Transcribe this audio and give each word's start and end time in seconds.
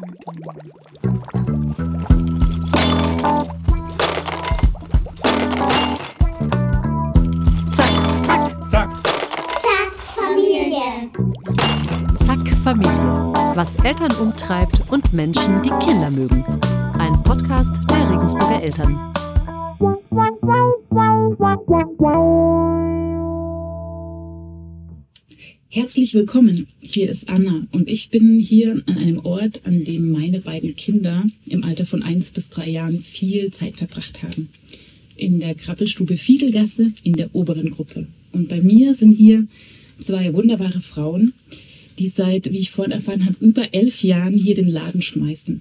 Zack, 0.00 0.08
zack, 8.24 8.70
Zack. 8.70 8.90
Zack, 9.60 9.92
Familie. 10.16 11.10
zack, 12.24 12.48
Familie. 12.64 12.90
Was 13.54 13.76
Eltern 13.84 14.12
umtreibt 14.22 14.80
und 14.90 15.12
Menschen, 15.12 15.60
die 15.62 15.68
Kinder 15.84 16.10
mögen. 16.10 16.44
Ein 16.98 17.22
Podcast 17.22 17.70
der 17.90 18.10
Regensburger 18.10 18.62
Eltern. 18.62 18.98
Herzlich 25.68 26.14
willkommen. 26.14 26.66
Hier 26.92 27.08
ist 27.08 27.28
Anna 27.28 27.68
und 27.70 27.88
ich 27.88 28.10
bin 28.10 28.40
hier 28.40 28.82
an 28.86 28.98
einem 28.98 29.18
Ort, 29.20 29.60
an 29.62 29.84
dem 29.84 30.10
meine 30.10 30.40
beiden 30.40 30.74
Kinder 30.74 31.24
im 31.46 31.62
Alter 31.62 31.86
von 31.86 32.02
eins 32.02 32.32
bis 32.32 32.48
drei 32.48 32.68
Jahren 32.68 32.98
viel 32.98 33.52
Zeit 33.52 33.76
verbracht 33.76 34.24
haben. 34.24 34.48
In 35.14 35.38
der 35.38 35.54
Krabbelstube 35.54 36.16
Fiedelgasse 36.16 36.90
in 37.04 37.12
der 37.12 37.32
oberen 37.32 37.70
Gruppe. 37.70 38.08
Und 38.32 38.48
bei 38.48 38.60
mir 38.60 38.96
sind 38.96 39.12
hier 39.12 39.46
zwei 40.00 40.34
wunderbare 40.34 40.80
Frauen, 40.80 41.32
die 42.00 42.08
seit, 42.08 42.50
wie 42.50 42.58
ich 42.58 42.72
vorhin 42.72 42.92
erfahren 42.92 43.24
habe, 43.24 43.36
über 43.38 43.72
elf 43.72 44.02
Jahren 44.02 44.34
hier 44.34 44.56
den 44.56 44.68
Laden 44.68 45.00
schmeißen. 45.00 45.60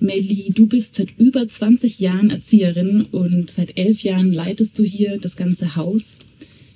Melly, 0.00 0.52
du 0.54 0.66
bist 0.66 0.96
seit 0.96 1.18
über 1.18 1.48
20 1.48 1.98
Jahren 1.98 2.28
Erzieherin 2.28 3.06
und 3.10 3.50
seit 3.50 3.78
elf 3.78 4.02
Jahren 4.02 4.30
leitest 4.30 4.78
du 4.78 4.84
hier 4.84 5.16
das 5.16 5.36
ganze 5.36 5.76
Haus 5.76 6.18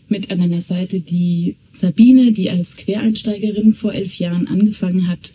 mit 0.08 0.30
an 0.30 0.38
deiner 0.38 0.60
Seite 0.60 1.00
die 1.00 1.56
Sabine, 1.72 2.32
die 2.32 2.50
als 2.50 2.76
Quereinsteigerin 2.76 3.72
vor 3.72 3.92
elf 3.92 4.18
Jahren 4.18 4.46
angefangen 4.46 5.08
hat 5.08 5.32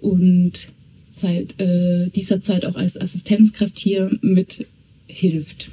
und 0.00 0.68
seit 1.12 1.58
äh, 1.60 2.08
dieser 2.10 2.40
Zeit 2.40 2.66
auch 2.66 2.74
als 2.76 3.00
Assistenzkraft 3.00 3.78
hier 3.78 4.10
mithilft. 4.20 5.70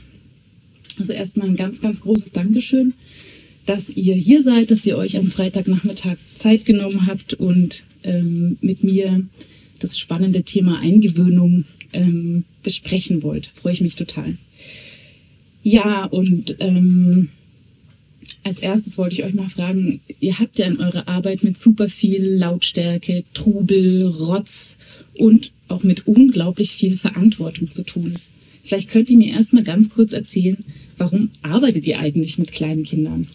Also 0.99 1.13
erstmal 1.13 1.47
ein 1.47 1.55
ganz, 1.55 1.81
ganz 1.81 2.01
großes 2.01 2.31
Dankeschön, 2.31 2.93
dass 3.65 3.89
ihr 3.89 4.15
hier 4.15 4.43
seid, 4.43 4.69
dass 4.71 4.85
ihr 4.85 4.97
euch 4.97 5.17
am 5.17 5.27
Freitagnachmittag 5.27 6.17
Zeit 6.35 6.65
genommen 6.65 7.07
habt 7.07 7.33
und 7.33 7.83
ähm, 8.03 8.57
mit 8.61 8.83
mir 8.83 9.25
das 9.79 9.97
spannende 9.97 10.43
Thema 10.43 10.79
Eingewöhnung 10.79 11.65
ähm, 11.93 12.43
besprechen 12.63 13.23
wollt. 13.23 13.47
Freue 13.47 13.73
ich 13.73 13.81
mich 13.81 13.95
total. 13.95 14.37
Ja, 15.63 16.05
und 16.05 16.57
ähm, 16.59 17.29
als 18.43 18.59
erstes 18.59 18.97
wollte 18.97 19.15
ich 19.15 19.23
euch 19.23 19.33
mal 19.33 19.49
fragen, 19.49 20.01
ihr 20.19 20.39
habt 20.39 20.57
ja 20.59 20.65
in 20.65 20.79
eurer 20.79 21.07
Arbeit 21.07 21.43
mit 21.43 21.57
super 21.57 21.89
viel 21.89 22.23
Lautstärke, 22.23 23.23
Trubel, 23.33 24.05
Rotz 24.05 24.77
und 25.17 25.51
auch 25.67 25.83
mit 25.83 26.07
unglaublich 26.07 26.71
viel 26.71 26.97
Verantwortung 26.97 27.71
zu 27.71 27.83
tun. 27.83 28.15
Vielleicht 28.63 28.89
könnt 28.89 29.09
ihr 29.09 29.17
mir 29.17 29.33
erstmal 29.33 29.63
ganz 29.63 29.89
kurz 29.89 30.13
erzählen, 30.13 30.57
warum 30.97 31.29
arbeitet 31.41 31.85
ihr 31.85 31.99
eigentlich 31.99 32.37
mit 32.37 32.51
kleinen 32.51 32.83
Kindern? 32.83 33.27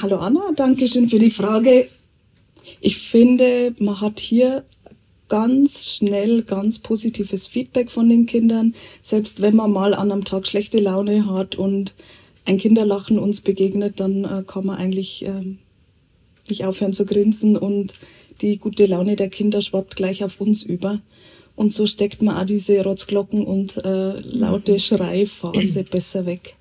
Hallo 0.00 0.16
Anna, 0.16 0.52
danke 0.54 0.86
schön 0.86 1.08
für 1.08 1.18
die 1.18 1.30
Frage. 1.30 1.88
Ich 2.80 2.98
finde, 2.98 3.74
man 3.78 4.00
hat 4.00 4.20
hier 4.20 4.64
ganz 5.28 5.96
schnell 5.96 6.42
ganz 6.42 6.78
positives 6.78 7.46
Feedback 7.46 7.90
von 7.90 8.08
den 8.08 8.26
Kindern, 8.26 8.74
selbst 9.02 9.42
wenn 9.42 9.56
man 9.56 9.72
mal 9.72 9.94
an 9.94 10.12
einem 10.12 10.24
Tag 10.24 10.46
schlechte 10.46 10.78
Laune 10.78 11.26
hat 11.26 11.56
und 11.56 11.94
ein 12.46 12.58
Kinderlachen 12.58 13.18
uns 13.18 13.40
begegnet, 13.40 14.00
dann 14.00 14.24
äh, 14.24 14.42
kann 14.46 14.64
man 14.64 14.78
eigentlich 14.78 15.24
ähm, 15.24 15.58
nicht 16.48 16.64
aufhören 16.64 16.92
zu 16.92 17.04
grinsen 17.04 17.56
und 17.56 17.94
die 18.40 18.58
gute 18.58 18.86
Laune 18.86 19.16
der 19.16 19.28
Kinder 19.28 19.60
schwappt 19.60 19.96
gleich 19.96 20.24
auf 20.24 20.40
uns 20.40 20.62
über. 20.62 21.00
Und 21.56 21.72
so 21.72 21.86
steckt 21.86 22.22
man 22.22 22.36
auch 22.36 22.44
diese 22.44 22.82
Rotzglocken 22.82 23.44
und 23.44 23.82
äh, 23.84 24.20
laute 24.20 24.78
Schreiphase 24.78 25.84
besser 25.90 26.26
weg. 26.26 26.56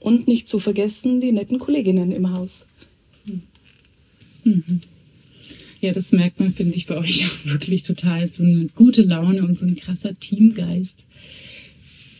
Und 0.00 0.28
nicht 0.28 0.48
zu 0.48 0.58
vergessen 0.58 1.20
die 1.20 1.32
netten 1.32 1.58
Kolleginnen 1.58 2.12
im 2.12 2.32
Haus. 2.32 2.66
Ja, 5.80 5.92
das 5.92 6.12
merkt 6.12 6.40
man, 6.40 6.52
finde 6.52 6.76
ich, 6.76 6.86
bei 6.86 6.96
euch 6.96 7.26
auch 7.26 7.44
wirklich 7.50 7.82
total. 7.82 8.28
So 8.28 8.44
eine 8.44 8.66
gute 8.74 9.02
Laune 9.02 9.42
und 9.44 9.56
so 9.58 9.66
ein 9.66 9.74
krasser 9.74 10.18
Teamgeist. 10.18 11.04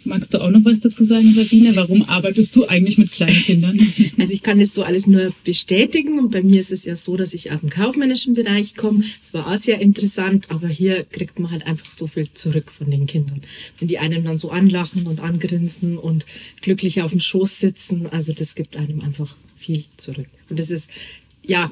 Magst 0.08 0.32
du 0.32 0.40
auch 0.40 0.50
noch 0.50 0.64
was 0.64 0.80
dazu 0.80 1.04
sagen, 1.04 1.30
Sabine? 1.30 1.76
Warum 1.76 2.08
arbeitest 2.08 2.56
du 2.56 2.66
eigentlich 2.66 2.96
mit 2.96 3.10
kleinen 3.10 3.34
Kindern? 3.34 3.78
Also 4.18 4.32
ich 4.32 4.42
kann 4.42 4.58
das 4.58 4.74
so 4.74 4.82
alles 4.82 5.06
nur 5.06 5.32
bestätigen 5.44 6.18
und 6.18 6.32
bei 6.32 6.42
mir 6.42 6.58
ist 6.58 6.72
es 6.72 6.84
ja 6.84 6.96
so, 6.96 7.16
dass 7.16 7.34
ich 7.34 7.52
aus 7.52 7.60
dem 7.60 7.70
kaufmännischen 7.70 8.34
Bereich 8.34 8.74
komme. 8.74 9.04
Es 9.22 9.32
war 9.32 9.46
auch 9.46 9.56
sehr 9.56 9.80
interessant, 9.80 10.50
aber 10.50 10.66
hier 10.66 11.04
kriegt 11.04 11.38
man 11.38 11.52
halt 11.52 11.64
einfach 11.66 11.88
so 11.90 12.08
viel 12.08 12.28
zurück 12.32 12.70
von 12.70 12.90
den 12.90 13.06
Kindern. 13.06 13.42
Wenn 13.78 13.86
die 13.86 13.98
einem 13.98 14.24
dann 14.24 14.36
so 14.36 14.50
anlachen 14.50 15.06
und 15.06 15.20
angrinsen 15.20 15.98
und 15.98 16.26
glücklich 16.62 17.00
auf 17.02 17.12
dem 17.12 17.20
Schoß 17.20 17.60
sitzen, 17.60 18.06
also 18.08 18.32
das 18.32 18.54
gibt 18.56 18.76
einem 18.76 19.00
einfach 19.02 19.36
viel 19.56 19.84
zurück. 19.96 20.28
Und 20.50 20.58
das 20.58 20.70
ist 20.70 20.90
ja 21.44 21.70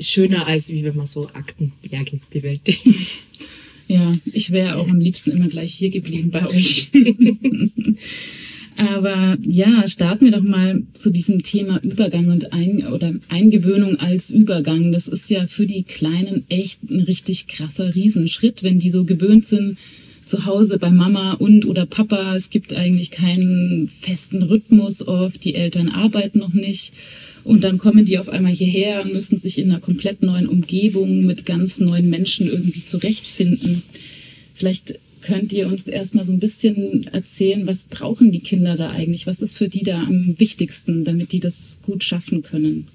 schöner 0.00 0.46
als 0.46 0.70
wie 0.70 0.84
wenn 0.84 0.96
man 0.96 1.06
so 1.06 1.28
Aktenberge 1.28 2.20
bewältigt. 2.30 2.86
Ja, 3.92 4.10
ich 4.32 4.52
wäre 4.52 4.76
auch 4.76 4.88
am 4.88 5.00
liebsten 5.00 5.32
immer 5.32 5.48
gleich 5.48 5.74
hier 5.74 5.90
geblieben 5.90 6.30
bei 6.30 6.46
euch. 6.46 6.90
Aber 8.78 9.36
ja, 9.42 9.86
starten 9.86 10.24
wir 10.24 10.32
doch 10.32 10.42
mal 10.42 10.82
zu 10.94 11.10
diesem 11.10 11.42
Thema 11.42 11.78
Übergang 11.82 12.28
und 12.28 12.54
Ein 12.54 12.86
oder 12.86 13.12
Eingewöhnung 13.28 13.96
als 13.96 14.30
Übergang. 14.30 14.92
Das 14.92 15.08
ist 15.08 15.28
ja 15.28 15.46
für 15.46 15.66
die 15.66 15.82
Kleinen 15.82 16.46
echt 16.48 16.82
ein 16.90 17.00
richtig 17.00 17.48
krasser 17.48 17.94
Riesenschritt, 17.94 18.62
wenn 18.62 18.78
die 18.78 18.88
so 18.88 19.04
gewöhnt 19.04 19.44
sind, 19.44 19.76
zu 20.24 20.46
Hause 20.46 20.78
bei 20.78 20.90
Mama 20.90 21.34
und 21.34 21.66
oder 21.66 21.86
Papa. 21.86 22.36
Es 22.36 22.50
gibt 22.50 22.74
eigentlich 22.74 23.10
keinen 23.10 23.88
festen 23.88 24.42
Rhythmus 24.42 25.06
oft. 25.06 25.44
Die 25.44 25.54
Eltern 25.54 25.88
arbeiten 25.88 26.38
noch 26.38 26.52
nicht. 26.52 26.92
Und 27.44 27.64
dann 27.64 27.78
kommen 27.78 28.04
die 28.04 28.18
auf 28.18 28.28
einmal 28.28 28.52
hierher 28.52 29.02
und 29.02 29.12
müssen 29.12 29.38
sich 29.38 29.58
in 29.58 29.70
einer 29.70 29.80
komplett 29.80 30.22
neuen 30.22 30.48
Umgebung 30.48 31.24
mit 31.24 31.44
ganz 31.44 31.80
neuen 31.80 32.08
Menschen 32.08 32.46
irgendwie 32.46 32.84
zurechtfinden. 32.84 33.82
Vielleicht 34.54 34.98
könnt 35.22 35.52
ihr 35.52 35.68
uns 35.68 35.86
erstmal 35.86 36.24
so 36.24 36.32
ein 36.32 36.40
bisschen 36.40 37.06
erzählen, 37.12 37.66
was 37.66 37.84
brauchen 37.84 38.32
die 38.32 38.40
Kinder 38.40 38.76
da 38.76 38.90
eigentlich? 38.90 39.26
Was 39.26 39.40
ist 39.40 39.56
für 39.56 39.68
die 39.68 39.82
da 39.82 40.02
am 40.02 40.38
wichtigsten, 40.38 41.04
damit 41.04 41.32
die 41.32 41.40
das 41.40 41.78
gut 41.82 42.04
schaffen 42.04 42.42
können? 42.42 42.88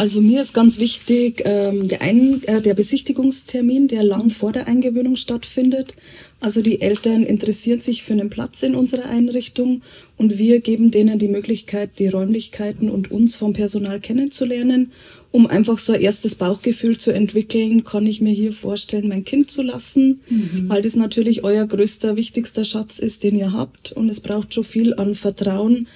Also 0.00 0.22
mir 0.22 0.40
ist 0.40 0.54
ganz 0.54 0.78
wichtig 0.78 1.42
ähm, 1.44 1.86
der, 1.86 2.00
Ein 2.00 2.42
äh, 2.44 2.62
der 2.62 2.72
Besichtigungstermin, 2.72 3.86
der 3.86 4.02
lang 4.02 4.30
vor 4.30 4.50
der 4.50 4.66
Eingewöhnung 4.66 5.14
stattfindet. 5.14 5.94
Also 6.40 6.62
die 6.62 6.80
Eltern 6.80 7.22
interessieren 7.22 7.80
sich 7.80 8.02
für 8.02 8.14
einen 8.14 8.30
Platz 8.30 8.62
in 8.62 8.74
unserer 8.74 9.10
Einrichtung 9.10 9.82
und 10.16 10.38
wir 10.38 10.60
geben 10.60 10.90
denen 10.90 11.18
die 11.18 11.28
Möglichkeit, 11.28 11.98
die 11.98 12.08
Räumlichkeiten 12.08 12.88
und 12.88 13.10
uns 13.10 13.34
vom 13.34 13.52
Personal 13.52 14.00
kennenzulernen, 14.00 14.92
um 15.32 15.46
einfach 15.46 15.76
so 15.76 15.92
ein 15.92 16.00
erstes 16.00 16.34
Bauchgefühl 16.34 16.96
zu 16.96 17.10
entwickeln, 17.10 17.84
kann 17.84 18.06
ich 18.06 18.22
mir 18.22 18.32
hier 18.32 18.54
vorstellen, 18.54 19.08
mein 19.08 19.24
Kind 19.24 19.50
zu 19.50 19.60
lassen, 19.60 20.20
weil 20.66 20.80
das 20.80 20.96
natürlich 20.96 21.44
euer 21.44 21.66
größter, 21.66 22.16
wichtigster 22.16 22.64
Schatz 22.64 22.98
ist, 22.98 23.22
den 23.22 23.36
ihr 23.36 23.52
habt. 23.52 23.92
Und 23.92 24.08
es 24.08 24.20
braucht 24.20 24.54
schon 24.54 24.64
viel 24.64 24.94
an 24.94 25.14
Vertrauen 25.14 25.88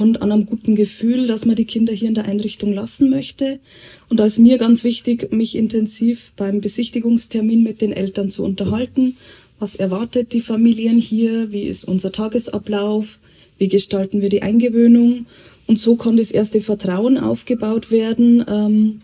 und 0.00 0.22
an 0.22 0.32
einem 0.32 0.46
guten 0.46 0.76
Gefühl, 0.76 1.26
dass 1.26 1.44
man 1.44 1.56
die 1.56 1.66
Kinder 1.66 1.92
hier 1.92 2.08
in 2.08 2.14
der 2.14 2.24
Einrichtung 2.24 2.72
lassen 2.72 3.10
möchte. 3.10 3.60
Und 4.08 4.18
da 4.18 4.24
ist 4.24 4.38
mir 4.38 4.56
ganz 4.56 4.82
wichtig, 4.82 5.30
mich 5.30 5.56
intensiv 5.56 6.32
beim 6.36 6.62
Besichtigungstermin 6.62 7.62
mit 7.62 7.82
den 7.82 7.92
Eltern 7.92 8.30
zu 8.30 8.42
unterhalten. 8.42 9.18
Was 9.58 9.76
erwartet 9.76 10.32
die 10.32 10.40
Familien 10.40 10.98
hier? 10.98 11.52
Wie 11.52 11.64
ist 11.64 11.84
unser 11.84 12.12
Tagesablauf? 12.12 13.18
Wie 13.58 13.68
gestalten 13.68 14.22
wir 14.22 14.30
die 14.30 14.40
Eingewöhnung? 14.40 15.26
Und 15.66 15.78
so 15.78 15.96
kann 15.96 16.16
das 16.16 16.30
erste 16.30 16.62
Vertrauen 16.62 17.18
aufgebaut 17.18 17.90
werden 17.90 18.42
ähm, 18.48 19.02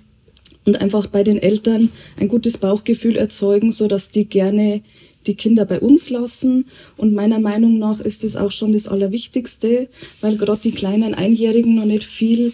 und 0.64 0.80
einfach 0.80 1.08
bei 1.08 1.22
den 1.22 1.36
Eltern 1.36 1.90
ein 2.18 2.28
gutes 2.28 2.56
Bauchgefühl 2.56 3.16
erzeugen, 3.16 3.70
so 3.70 3.86
dass 3.86 4.08
die 4.08 4.24
gerne 4.24 4.80
die 5.26 5.34
Kinder 5.34 5.64
bei 5.64 5.80
uns 5.80 6.10
lassen. 6.10 6.66
Und 6.96 7.14
meiner 7.14 7.40
Meinung 7.40 7.78
nach 7.78 8.00
ist 8.00 8.24
es 8.24 8.36
auch 8.36 8.50
schon 8.50 8.72
das 8.72 8.88
Allerwichtigste, 8.88 9.88
weil 10.20 10.36
gerade 10.36 10.62
die 10.62 10.72
kleinen 10.72 11.14
Einjährigen 11.14 11.74
noch 11.74 11.84
nicht 11.84 12.04
viel 12.04 12.52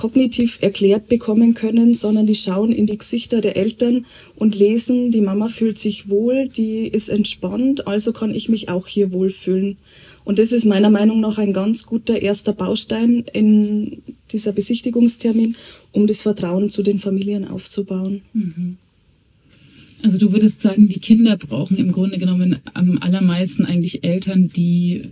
kognitiv 0.00 0.58
erklärt 0.62 1.08
bekommen 1.08 1.52
können, 1.52 1.92
sondern 1.92 2.26
die 2.26 2.34
schauen 2.34 2.72
in 2.72 2.86
die 2.86 2.96
Gesichter 2.96 3.42
der 3.42 3.58
Eltern 3.58 4.06
und 4.34 4.58
lesen, 4.58 5.10
die 5.10 5.20
Mama 5.20 5.48
fühlt 5.48 5.78
sich 5.78 6.08
wohl, 6.08 6.48
die 6.48 6.88
ist 6.88 7.10
entspannt, 7.10 7.86
also 7.86 8.14
kann 8.14 8.34
ich 8.34 8.48
mich 8.48 8.70
auch 8.70 8.86
hier 8.86 9.12
wohlfühlen. 9.12 9.76
Und 10.24 10.38
das 10.38 10.52
ist 10.52 10.64
meiner 10.64 10.88
Meinung 10.88 11.20
nach 11.20 11.36
ein 11.36 11.52
ganz 11.52 11.84
guter 11.84 12.22
erster 12.22 12.54
Baustein 12.54 13.24
in 13.34 14.02
dieser 14.32 14.52
Besichtigungstermin, 14.52 15.56
um 15.92 16.06
das 16.06 16.22
Vertrauen 16.22 16.70
zu 16.70 16.82
den 16.82 16.98
Familien 16.98 17.46
aufzubauen. 17.46 18.22
Also 20.02 20.18
du 20.18 20.32
würdest 20.32 20.60
sagen, 20.60 20.88
die 20.88 21.00
Kinder 21.00 21.36
brauchen 21.36 21.76
im 21.76 21.92
Grunde 21.92 22.18
genommen 22.18 22.56
am 22.74 22.98
allermeisten 22.98 23.64
eigentlich 23.64 24.04
Eltern, 24.04 24.50
die 24.54 25.02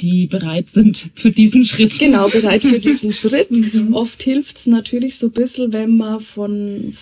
die 0.00 0.26
bereit 0.26 0.68
sind 0.68 1.10
für 1.14 1.30
diesen 1.30 1.64
Schritt. 1.64 1.98
Genau, 1.98 2.28
bereit 2.28 2.62
für 2.62 2.78
diesen 2.80 3.12
Schritt. 3.12 3.48
Oft 3.92 4.22
hilft 4.22 4.58
es 4.58 4.66
natürlich 4.66 5.16
so 5.16 5.28
ein 5.28 5.32
bisschen, 5.32 5.72
wenn 5.72 5.96
man 5.96 6.20
von 6.20 6.92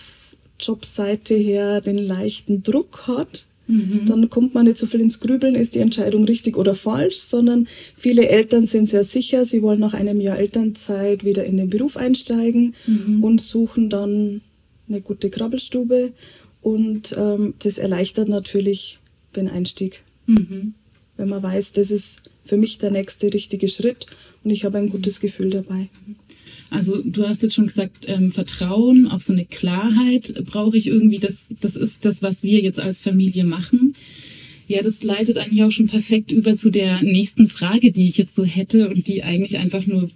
Jobseite 0.60 1.34
her 1.34 1.80
den 1.80 1.98
leichten 1.98 2.62
Druck 2.62 3.08
hat. 3.08 3.46
Dann 3.66 4.28
kommt 4.28 4.52
man 4.52 4.66
nicht 4.66 4.76
so 4.76 4.86
viel 4.86 5.00
ins 5.00 5.20
Grübeln, 5.20 5.54
ist 5.54 5.74
die 5.74 5.78
Entscheidung 5.78 6.24
richtig 6.24 6.58
oder 6.58 6.74
falsch, 6.74 7.16
sondern 7.16 7.66
viele 7.96 8.28
Eltern 8.28 8.66
sind 8.66 8.90
sehr 8.90 9.04
sicher, 9.04 9.46
sie 9.46 9.62
wollen 9.62 9.80
nach 9.80 9.94
einem 9.94 10.20
Jahr 10.20 10.38
Elternzeit 10.38 11.24
wieder 11.24 11.44
in 11.46 11.56
den 11.56 11.70
Beruf 11.70 11.96
einsteigen 11.96 12.74
und 13.22 13.40
suchen 13.40 13.88
dann 13.88 14.42
eine 14.86 15.00
gute 15.00 15.30
Krabbelstube 15.30 16.12
und 16.64 17.14
ähm, 17.18 17.52
das 17.58 17.76
erleichtert 17.76 18.28
natürlich 18.28 18.98
den 19.36 19.48
Einstieg. 19.48 20.02
Wenn 21.18 21.28
man 21.28 21.42
weiß, 21.42 21.72
das 21.72 21.90
ist 21.90 22.22
für 22.42 22.56
mich 22.56 22.78
der 22.78 22.90
nächste 22.90 23.32
richtige 23.32 23.68
Schritt 23.68 24.06
und 24.42 24.50
ich 24.50 24.64
habe 24.64 24.78
ein 24.78 24.88
gutes 24.88 25.20
Gefühl 25.20 25.50
dabei. 25.50 25.90
Also 26.70 27.02
du 27.04 27.28
hast 27.28 27.42
jetzt 27.42 27.54
schon 27.54 27.66
gesagt, 27.66 28.06
ähm, 28.08 28.30
Vertrauen, 28.30 29.08
auch 29.08 29.20
so 29.20 29.34
eine 29.34 29.44
Klarheit 29.44 30.34
brauche 30.46 30.78
ich 30.78 30.86
irgendwie. 30.86 31.18
Das, 31.18 31.48
das 31.60 31.76
ist 31.76 32.06
das, 32.06 32.22
was 32.22 32.42
wir 32.42 32.60
jetzt 32.60 32.80
als 32.80 33.02
Familie 33.02 33.44
machen. 33.44 33.94
Ja, 34.66 34.82
das 34.82 35.02
leitet 35.02 35.36
eigentlich 35.36 35.62
auch 35.62 35.70
schon 35.70 35.88
perfekt 35.88 36.32
über 36.32 36.56
zu 36.56 36.70
der 36.70 37.02
nächsten 37.02 37.50
Frage, 37.50 37.92
die 37.92 38.06
ich 38.06 38.16
jetzt 38.16 38.34
so 38.34 38.44
hätte 38.44 38.88
und 38.88 39.06
die 39.06 39.22
eigentlich 39.22 39.58
einfach 39.58 39.86
nur 39.86 40.10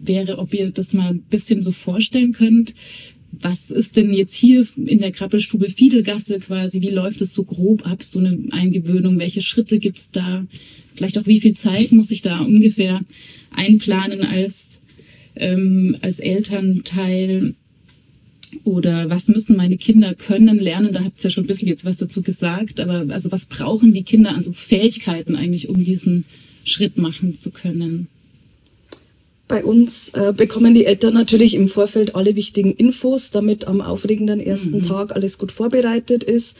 wäre, 0.00 0.38
ob 0.38 0.54
ihr 0.54 0.70
das 0.70 0.94
mal 0.94 1.10
ein 1.10 1.20
bisschen 1.20 1.60
so 1.60 1.72
vorstellen 1.72 2.32
könnt. 2.32 2.74
Was 3.42 3.70
ist 3.70 3.96
denn 3.96 4.12
jetzt 4.12 4.34
hier 4.34 4.66
in 4.76 4.98
der 4.98 5.12
Krabbelstube 5.12 5.70
Fiedelgasse 5.70 6.40
quasi? 6.40 6.82
Wie 6.82 6.90
läuft 6.90 7.22
es 7.22 7.34
so 7.34 7.44
grob 7.44 7.86
ab, 7.86 8.02
so 8.02 8.18
eine 8.18 8.38
Eingewöhnung? 8.52 9.18
Welche 9.18 9.40
Schritte 9.40 9.78
gibt's 9.78 10.10
da? 10.10 10.46
Vielleicht 10.94 11.16
auch 11.16 11.26
wie 11.26 11.40
viel 11.40 11.54
Zeit 11.54 11.92
muss 11.92 12.10
ich 12.10 12.20
da 12.20 12.40
ungefähr 12.40 13.00
einplanen 13.50 14.22
als, 14.22 14.80
ähm, 15.36 15.96
als 16.02 16.18
Elternteil? 16.18 17.54
Oder 18.64 19.08
was 19.08 19.28
müssen 19.28 19.56
meine 19.56 19.78
Kinder 19.78 20.14
können, 20.14 20.58
lernen? 20.58 20.92
Da 20.92 21.04
habt 21.04 21.20
ihr 21.20 21.24
ja 21.24 21.30
schon 21.30 21.44
ein 21.44 21.46
bisschen 21.46 21.68
jetzt 21.68 21.86
was 21.86 21.96
dazu 21.96 22.20
gesagt. 22.20 22.78
Aber 22.78 23.06
also 23.08 23.32
was 23.32 23.46
brauchen 23.46 23.94
die 23.94 24.02
Kinder 24.02 24.34
an 24.34 24.44
so 24.44 24.52
Fähigkeiten 24.52 25.34
eigentlich, 25.34 25.68
um 25.70 25.82
diesen 25.82 26.24
Schritt 26.64 26.98
machen 26.98 27.34
zu 27.34 27.50
können? 27.50 28.08
Bei 29.50 29.64
uns 29.64 30.10
äh, 30.10 30.32
bekommen 30.32 30.74
die 30.74 30.86
Eltern 30.86 31.12
natürlich 31.12 31.56
im 31.56 31.66
Vorfeld 31.66 32.14
alle 32.14 32.36
wichtigen 32.36 32.72
Infos, 32.72 33.32
damit 33.32 33.66
am 33.66 33.80
aufregenden 33.80 34.38
ersten 34.38 34.80
Tag 34.80 35.10
alles 35.10 35.38
gut 35.38 35.50
vorbereitet 35.50 36.22
ist. 36.22 36.56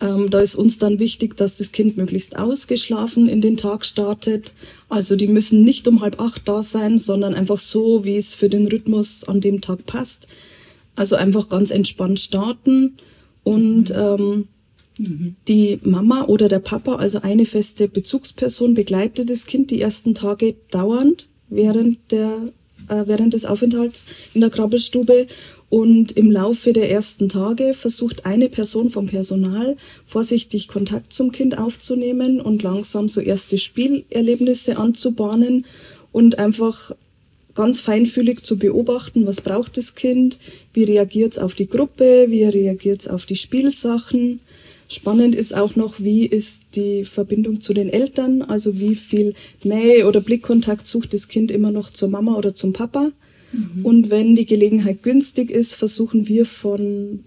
Ähm, 0.00 0.30
da 0.30 0.40
ist 0.40 0.54
uns 0.54 0.78
dann 0.78 0.98
wichtig, 0.98 1.36
dass 1.36 1.58
das 1.58 1.70
Kind 1.70 1.98
möglichst 1.98 2.38
ausgeschlafen 2.38 3.28
in 3.28 3.42
den 3.42 3.58
Tag 3.58 3.84
startet. 3.84 4.54
Also 4.88 5.16
die 5.16 5.26
müssen 5.26 5.64
nicht 5.64 5.86
um 5.86 6.00
halb 6.00 6.18
acht 6.18 6.48
da 6.48 6.62
sein, 6.62 6.96
sondern 6.96 7.34
einfach 7.34 7.58
so, 7.58 8.06
wie 8.06 8.16
es 8.16 8.32
für 8.32 8.48
den 8.48 8.68
Rhythmus 8.68 9.24
an 9.28 9.42
dem 9.42 9.60
Tag 9.60 9.84
passt. 9.84 10.28
Also 10.96 11.16
einfach 11.16 11.50
ganz 11.50 11.70
entspannt 11.70 12.20
starten 12.20 12.96
und 13.44 13.92
ähm, 13.94 14.48
die 15.46 15.78
Mama 15.82 16.24
oder 16.24 16.48
der 16.48 16.60
Papa, 16.60 16.94
also 16.94 17.20
eine 17.20 17.44
feste 17.44 17.86
Bezugsperson, 17.86 18.72
begleitet 18.72 19.28
das 19.28 19.44
Kind 19.44 19.70
die 19.70 19.82
ersten 19.82 20.14
Tage 20.14 20.56
dauernd 20.70 21.28
während, 21.50 21.98
der, 22.10 22.30
äh, 22.88 23.02
während 23.06 23.34
des 23.34 23.44
Aufenthalts 23.44 24.06
in 24.34 24.40
der 24.40 24.50
Krabbelstube. 24.50 25.26
Und 25.68 26.12
im 26.12 26.32
Laufe 26.32 26.72
der 26.72 26.90
ersten 26.90 27.28
Tage 27.28 27.74
versucht 27.74 28.26
eine 28.26 28.48
Person 28.48 28.90
vom 28.90 29.06
Personal 29.06 29.76
vorsichtig 30.04 30.66
Kontakt 30.66 31.12
zum 31.12 31.30
Kind 31.30 31.58
aufzunehmen 31.58 32.40
und 32.40 32.64
langsam 32.64 33.08
so 33.08 33.20
erste 33.20 33.56
Spielerlebnisse 33.56 34.78
anzubahnen 34.78 35.64
und 36.10 36.40
einfach 36.40 36.92
ganz 37.54 37.80
feinfühlig 37.80 38.42
zu 38.42 38.58
beobachten, 38.58 39.26
was 39.26 39.40
braucht 39.40 39.76
das 39.76 39.94
Kind, 39.94 40.38
wie 40.72 40.84
reagiert 40.84 41.34
es 41.34 41.38
auf 41.38 41.54
die 41.54 41.68
Gruppe, 41.68 42.26
wie 42.28 42.44
reagiert 42.44 43.02
es 43.02 43.08
auf 43.08 43.26
die 43.26 43.36
Spielsachen. 43.36 44.40
Spannend 44.90 45.36
ist 45.36 45.54
auch 45.54 45.76
noch, 45.76 46.00
wie 46.00 46.26
ist 46.26 46.74
die 46.74 47.04
Verbindung 47.04 47.60
zu 47.60 47.72
den 47.72 47.88
Eltern, 47.88 48.42
also 48.42 48.80
wie 48.80 48.96
viel 48.96 49.34
Nähe 49.62 50.08
oder 50.08 50.20
Blickkontakt 50.20 50.84
sucht 50.84 51.14
das 51.14 51.28
Kind 51.28 51.52
immer 51.52 51.70
noch 51.70 51.90
zur 51.90 52.08
Mama 52.08 52.34
oder 52.34 52.56
zum 52.56 52.72
Papa. 52.72 53.12
Und 53.84 54.10
wenn 54.10 54.34
die 54.34 54.46
Gelegenheit 54.46 55.04
günstig 55.04 55.52
ist, 55.52 55.74
versuchen 55.74 56.26
wir 56.26 56.44
von, 56.44 57.20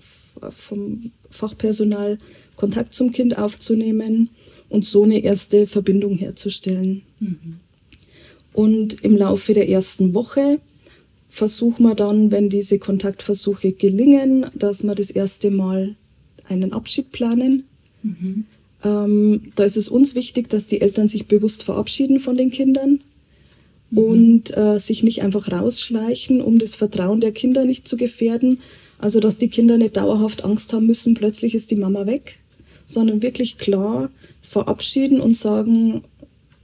vom 0.49 1.11
Fachpersonal 1.29 2.17
Kontakt 2.57 2.93
zum 2.93 3.13
Kind 3.13 3.37
aufzunehmen 3.37 4.29
und 4.67 4.83
so 4.83 5.03
eine 5.03 5.23
erste 5.23 5.65
Verbindung 5.65 6.17
herzustellen. 6.17 7.03
Und 8.51 9.05
im 9.05 9.15
Laufe 9.15 9.53
der 9.53 9.69
ersten 9.69 10.13
Woche 10.13 10.59
versuchen 11.29 11.83
wir 11.83 11.95
dann, 11.95 12.29
wenn 12.29 12.49
diese 12.49 12.77
Kontaktversuche 12.77 13.71
gelingen, 13.71 14.47
dass 14.53 14.83
wir 14.83 14.95
das 14.95 15.11
erste 15.11 15.49
Mal 15.49 15.95
einen 16.47 16.73
Abschied 16.73 17.11
planen. 17.11 17.63
Ähm, 18.83 19.51
da 19.55 19.63
ist 19.63 19.77
es 19.77 19.89
uns 19.89 20.15
wichtig, 20.15 20.49
dass 20.49 20.67
die 20.67 20.81
Eltern 20.81 21.07
sich 21.07 21.27
bewusst 21.27 21.63
verabschieden 21.63 22.19
von 22.19 22.37
den 22.37 22.51
Kindern 22.51 22.99
und 23.91 24.55
äh, 24.57 24.79
sich 24.79 25.03
nicht 25.03 25.21
einfach 25.21 25.51
rausschleichen, 25.51 26.41
um 26.41 26.59
das 26.59 26.75
Vertrauen 26.75 27.21
der 27.21 27.31
Kinder 27.31 27.65
nicht 27.65 27.87
zu 27.87 27.95
gefährden. 27.95 28.59
Also 28.97 29.19
dass 29.19 29.37
die 29.37 29.49
Kinder 29.49 29.77
nicht 29.77 29.97
dauerhaft 29.97 30.43
Angst 30.43 30.73
haben 30.73 30.87
müssen, 30.87 31.13
plötzlich 31.13 31.55
ist 31.55 31.71
die 31.71 31.75
Mama 31.75 32.05
weg, 32.05 32.39
sondern 32.85 33.21
wirklich 33.21 33.57
klar 33.57 34.09
verabschieden 34.41 35.21
und 35.21 35.35
sagen, 35.35 36.01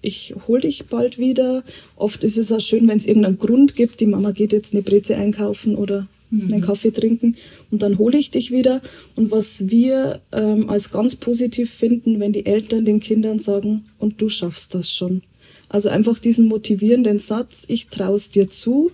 ich 0.01 0.33
hol 0.47 0.61
dich 0.61 0.85
bald 0.85 1.17
wieder. 1.17 1.63
Oft 1.95 2.23
ist 2.23 2.37
es 2.37 2.51
auch 2.51 2.61
schön, 2.61 2.87
wenn 2.87 2.97
es 2.97 3.05
irgendeinen 3.05 3.37
Grund 3.37 3.75
gibt, 3.75 3.99
die 3.99 4.05
Mama 4.05 4.31
geht 4.31 4.53
jetzt 4.53 4.73
eine 4.73 4.83
Breze 4.83 5.15
einkaufen 5.15 5.75
oder 5.75 6.07
einen 6.31 6.61
Kaffee 6.61 6.91
trinken 6.91 7.35
und 7.71 7.81
dann 7.81 7.97
hole 7.97 8.17
ich 8.17 8.31
dich 8.31 8.51
wieder. 8.51 8.81
Und 9.15 9.31
was 9.31 9.69
wir 9.69 10.21
ähm, 10.31 10.69
als 10.69 10.91
ganz 10.91 11.15
positiv 11.15 11.71
finden, 11.71 12.19
wenn 12.19 12.31
die 12.31 12.45
Eltern 12.45 12.85
den 12.85 12.99
Kindern 12.99 13.39
sagen, 13.39 13.85
und 13.97 14.21
du 14.21 14.29
schaffst 14.29 14.75
das 14.75 14.91
schon. 14.91 15.23
Also 15.69 15.89
einfach 15.89 16.19
diesen 16.19 16.47
motivierenden 16.47 17.19
Satz, 17.19 17.65
ich 17.67 17.87
traue 17.87 18.15
es 18.15 18.29
dir 18.29 18.49
zu, 18.49 18.91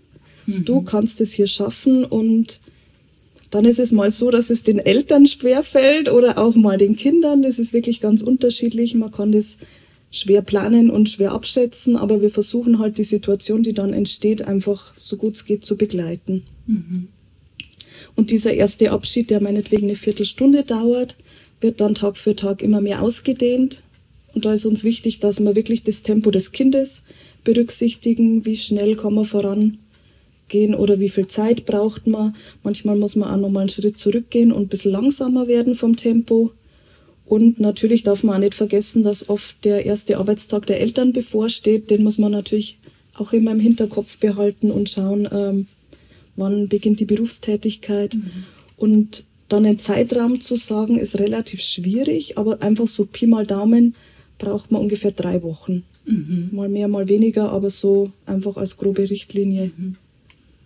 du 0.48 0.82
kannst 0.82 1.22
es 1.22 1.34
hier 1.34 1.48
schaffen 1.48 2.06
und 2.06 2.60
dann 3.52 3.66
ist 3.66 3.80
es 3.80 3.92
mal 3.92 4.12
so, 4.12 4.32
dass 4.32 4.50
es 4.50 4.64
den 4.64 4.80
Eltern 4.80 5.26
schwerfällt 5.26 6.10
oder 6.10 6.38
auch 6.38 6.56
mal 6.56 6.78
den 6.78 6.96
Kindern. 6.96 7.42
Das 7.42 7.58
ist 7.58 7.74
wirklich 7.74 8.02
ganz 8.02 8.22
unterschiedlich. 8.22 8.96
Man 8.96 9.12
kann 9.12 9.32
das 9.32 9.58
schwer 10.12 10.42
planen 10.42 10.90
und 10.90 11.10
schwer 11.10 11.32
abschätzen, 11.32 11.96
aber 11.96 12.22
wir 12.22 12.30
versuchen 12.30 12.80
halt 12.80 12.98
die 12.98 13.04
Situation, 13.04 13.64
die 13.64 13.74
dann 13.74 13.94
entsteht, 13.94 14.48
einfach 14.48 14.94
so 14.98 15.18
gut 15.18 15.36
es 15.36 15.46
geht 15.46 15.66
zu 15.66 15.78
begleiten. 15.78 16.44
Und 18.16 18.32
dieser 18.32 18.54
erste 18.54 18.92
Abschied, 18.92 19.30
der 19.30 19.42
meinetwegen 19.42 19.88
eine 19.88 19.96
Viertelstunde 19.96 20.64
dauert, 20.64 21.18
wird 21.62 21.82
dann 21.82 21.96
Tag 21.96 22.18
für 22.18 22.36
Tag 22.36 22.62
immer 22.62 22.82
mehr 22.82 23.02
ausgedehnt. 23.02 23.84
Und 24.34 24.46
da 24.46 24.54
ist 24.54 24.66
uns 24.66 24.84
wichtig, 24.84 25.20
dass 25.20 25.40
wir 25.40 25.56
wirklich 25.56 25.84
das 25.84 26.02
Tempo 26.02 26.32
des 26.32 26.52
Kindes 26.52 27.04
berücksichtigen, 27.44 28.46
wie 28.46 28.58
schnell 28.58 28.96
kann 28.96 29.14
man 29.14 29.26
vorangehen 29.26 30.76
oder 30.78 31.00
wie 31.00 31.10
viel 31.10 31.28
Zeit 31.28 31.66
braucht 31.66 32.08
man. 32.08 32.36
Manchmal 32.64 32.98
muss 32.98 33.16
man 33.16 33.34
auch 33.34 33.38
nochmal 33.40 33.62
einen 33.62 33.70
Schritt 33.70 33.98
zurückgehen 33.98 34.52
und 34.52 34.64
ein 34.64 34.68
bisschen 34.68 34.92
langsamer 34.92 35.48
werden 35.48 35.76
vom 35.76 35.96
Tempo. 35.96 36.52
Und 37.26 37.60
natürlich 37.60 38.04
darf 38.04 38.24
man 38.24 38.36
auch 38.36 38.40
nicht 38.40 38.56
vergessen, 38.56 39.04
dass 39.04 39.30
oft 39.30 39.64
der 39.66 39.86
erste 39.86 40.18
Arbeitstag 40.18 40.66
der 40.68 40.80
Eltern 40.82 41.12
bevorsteht. 41.12 41.90
Den 41.90 42.04
muss 42.04 42.18
man 42.18 42.32
natürlich 42.32 42.78
auch 43.16 43.34
immer 43.34 43.52
im 43.52 43.60
Hinterkopf 43.60 44.18
behalten 44.18 44.72
und 44.72 44.90
schauen, 44.90 45.28
ähm, 45.32 45.68
wann 46.36 46.68
beginnt 46.68 47.00
die 47.00 47.06
Berufstätigkeit. 47.06 48.18
Und 48.78 49.24
dann 49.50 49.66
einen 49.66 49.80
Zeitraum 49.80 50.42
zu 50.42 50.56
sagen, 50.56 50.98
ist 50.98 51.20
relativ 51.20 51.62
schwierig, 51.62 52.38
aber 52.38 52.62
einfach 52.62 52.88
so 52.88 53.06
Pi 53.06 53.28
mal 53.28 53.46
Daumen 53.46 53.96
braucht 54.38 54.72
man 54.72 54.82
ungefähr 54.82 55.12
drei 55.12 55.42
Wochen. 55.44 55.84
Mal 56.52 56.70
mehr, 56.70 56.88
mal 56.88 57.08
weniger, 57.10 57.52
aber 57.52 57.70
so 57.70 58.12
einfach 58.28 58.58
als 58.58 58.78
grobe 58.78 59.10
Richtlinie 59.10 59.72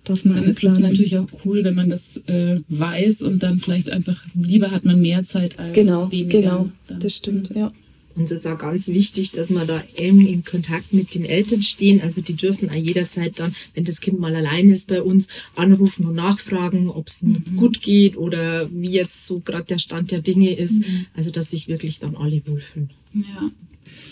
darf 0.03 0.25
man 0.25 0.35
Dann 0.35 0.43
ist 0.49 0.57
es 0.57 0.71
einplanen. 0.71 0.91
natürlich 0.91 1.17
auch 1.17 1.27
cool, 1.45 1.63
wenn 1.63 1.75
man 1.75 1.89
das 1.89 2.17
äh, 2.27 2.59
weiß 2.67 3.21
und 3.21 3.43
dann 3.43 3.59
vielleicht 3.59 3.89
einfach 3.91 4.21
lieber 4.33 4.71
hat 4.71 4.83
man 4.85 4.99
mehr 4.99 5.23
Zeit 5.23 5.59
als 5.59 5.73
Genau, 5.73 6.11
weniger. 6.11 6.41
genau, 6.41 6.69
Dann- 6.88 6.99
das 6.99 7.15
stimmt, 7.15 7.51
ja. 7.55 7.71
Uns 8.19 8.31
ist 8.31 8.45
auch 8.45 8.57
ganz 8.57 8.89
wichtig, 8.89 9.31
dass 9.31 9.49
wir 9.49 9.65
da 9.65 9.81
eng 9.95 10.25
in 10.25 10.43
Kontakt 10.43 10.93
mit 10.93 11.15
den 11.15 11.23
Eltern 11.23 11.61
stehen. 11.61 12.01
Also 12.01 12.21
die 12.21 12.35
dürfen 12.35 12.69
auch 12.69 12.75
jederzeit 12.75 13.39
dann, 13.39 13.55
wenn 13.73 13.85
das 13.85 14.01
Kind 14.01 14.19
mal 14.19 14.35
allein 14.35 14.69
ist 14.69 14.89
bei 14.89 15.01
uns, 15.01 15.29
anrufen 15.55 16.05
und 16.05 16.15
nachfragen, 16.15 16.89
ob 16.89 17.07
es 17.07 17.23
ihm 17.23 17.43
gut 17.55 17.81
geht 17.81 18.17
oder 18.17 18.69
wie 18.71 18.91
jetzt 18.91 19.25
so 19.25 19.39
gerade 19.39 19.65
der 19.65 19.77
Stand 19.77 20.11
der 20.11 20.21
Dinge 20.21 20.53
ist. 20.53 20.83
Also 21.15 21.31
dass 21.31 21.51
sich 21.51 21.67
wirklich 21.69 21.99
dann 21.99 22.15
alle 22.15 22.41
wohlfühlen. 22.45 22.89
Ja. 23.13 23.49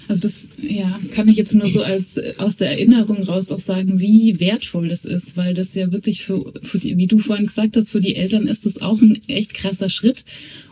Also 0.08 0.22
das 0.22 0.48
ja, 0.62 0.90
kann 1.12 1.28
ich 1.28 1.38
jetzt 1.38 1.54
nur 1.54 1.68
so 1.68 1.84
als 1.84 2.18
äh, 2.18 2.34
aus 2.38 2.56
der 2.56 2.72
Erinnerung 2.72 3.24
raus 3.24 3.52
auch 3.52 3.60
sagen, 3.60 4.00
wie 4.00 4.40
wertvoll 4.40 4.88
das 4.90 5.06
ist, 5.06 5.36
weil 5.36 5.54
das 5.54 5.76
ja 5.76 5.92
wirklich 5.92 6.24
für, 6.24 6.54
für 6.64 6.78
die, 6.78 6.98
wie 6.98 7.08
du 7.08 7.18
vorhin 7.18 7.46
gesagt 7.46 7.76
hast, 7.76 7.92
für 7.92 8.00
die 8.00 8.16
Eltern 8.16 8.48
ist 8.48 8.66
das 8.66 8.82
auch 8.82 9.02
ein 9.02 9.20
echt 9.28 9.54
krasser 9.54 9.90
Schritt. 9.90 10.24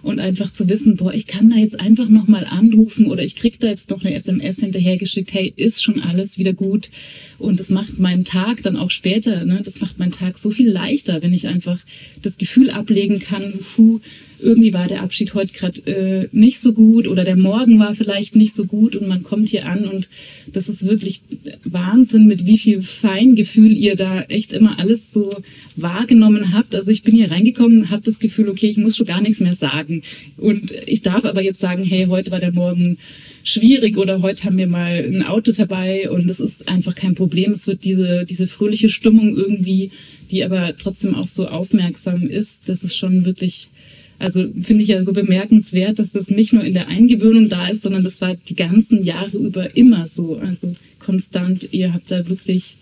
Und 0.01 0.19
einfach 0.19 0.53
zu 0.53 0.69
wissen, 0.69 0.97
boah, 0.97 1.13
ich 1.13 1.25
kann 1.25 1.49
da 1.49 1.57
jetzt 1.57 1.79
einfach 1.79 2.07
noch 2.07 2.27
mal 2.27 2.45
anrufen 2.45 3.07
oder 3.07 3.23
ich 3.23 3.35
krieg 3.35 3.59
da 3.59 3.67
jetzt 3.67 3.91
doch 3.91 4.03
eine 4.03 4.13
SMS 4.13 4.59
hinterhergeschickt, 4.59 5.33
hey, 5.33 5.51
ist 5.55 5.83
schon 5.83 5.99
alles 5.99 6.37
wieder 6.37 6.53
gut? 6.53 6.91
Und 7.39 7.59
das 7.59 7.69
macht 7.69 7.99
meinen 7.99 8.23
Tag 8.23 8.61
dann 8.63 8.77
auch 8.77 8.91
später, 8.91 9.45
ne, 9.45 9.61
das 9.63 9.81
macht 9.81 9.97
meinen 9.97 10.11
Tag 10.11 10.37
so 10.37 10.51
viel 10.51 10.69
leichter, 10.69 11.23
wenn 11.23 11.33
ich 11.33 11.47
einfach 11.47 11.79
das 12.21 12.37
Gefühl 12.37 12.69
ablegen 12.69 13.19
kann, 13.19 13.53
puh, 13.75 13.99
irgendwie 14.39 14.73
war 14.73 14.87
der 14.87 15.01
Abschied 15.01 15.33
heute 15.33 15.53
gerade 15.53 15.81
äh, 15.85 16.27
nicht 16.31 16.59
so 16.59 16.73
gut 16.73 17.07
oder 17.07 17.23
der 17.23 17.35
Morgen 17.35 17.79
war 17.79 17.95
vielleicht 17.95 18.35
nicht 18.35 18.55
so 18.55 18.65
gut 18.65 18.95
und 18.95 19.07
man 19.07 19.23
kommt 19.23 19.49
hier 19.49 19.65
an 19.65 19.85
und 19.85 20.09
das 20.47 20.69
ist 20.69 20.87
wirklich 20.87 21.21
Wahnsinn, 21.63 22.27
mit 22.27 22.45
wie 22.45 22.57
viel 22.57 22.81
Feingefühl 22.81 23.75
ihr 23.75 23.95
da 23.95 24.21
echt 24.23 24.53
immer 24.53 24.79
alles 24.79 25.11
so 25.11 25.29
wahrgenommen 25.75 26.53
habt. 26.53 26.75
Also 26.75 26.91
ich 26.91 27.03
bin 27.03 27.15
hier 27.15 27.31
reingekommen, 27.31 27.89
habe 27.89 28.03
das 28.03 28.19
Gefühl, 28.19 28.49
okay, 28.49 28.67
ich 28.67 28.77
muss 28.77 28.97
schon 28.97 29.07
gar 29.07 29.21
nichts 29.21 29.39
mehr 29.39 29.53
sagen 29.53 30.03
und 30.37 30.73
ich 30.85 31.01
darf 31.01 31.25
aber 31.25 31.41
jetzt 31.41 31.59
sagen, 31.59 31.83
hey, 31.83 32.05
heute 32.05 32.31
war 32.31 32.39
der 32.39 32.51
Morgen 32.53 32.97
schwierig 33.43 33.97
oder 33.97 34.21
heute 34.21 34.45
haben 34.45 34.57
wir 34.57 34.67
mal 34.67 35.05
ein 35.05 35.23
Auto 35.23 35.51
dabei 35.51 36.09
und 36.09 36.27
das 36.29 36.39
ist 36.39 36.67
einfach 36.67 36.95
kein 36.95 37.15
Problem. 37.15 37.51
Es 37.51 37.67
wird 37.67 37.85
diese, 37.85 38.25
diese 38.25 38.47
fröhliche 38.47 38.89
Stimmung 38.89 39.35
irgendwie, 39.35 39.91
die 40.31 40.43
aber 40.43 40.75
trotzdem 40.77 41.13
auch 41.15 41.27
so 41.27 41.47
aufmerksam 41.47 42.27
ist, 42.27 42.61
das 42.65 42.83
ist 42.83 42.97
schon 42.97 43.25
wirklich 43.25 43.69
also 44.19 44.45
finde 44.61 44.83
ich 44.83 44.89
ja 44.89 45.03
so 45.03 45.13
bemerkenswert, 45.13 45.99
dass 45.99 46.11
das 46.11 46.29
nicht 46.29 46.53
nur 46.53 46.63
in 46.63 46.73
der 46.73 46.87
Eingewöhnung 46.87 47.49
da 47.49 47.67
ist, 47.67 47.81
sondern 47.81 48.03
das 48.03 48.21
war 48.21 48.33
die 48.35 48.55
ganzen 48.55 49.03
Jahre 49.03 49.37
über 49.37 49.75
immer 49.75 50.07
so. 50.07 50.37
Also 50.37 50.73
konstant, 50.99 51.73
ihr 51.73 51.93
habt 51.93 52.09
da 52.11 52.27
wirklich 52.27 52.77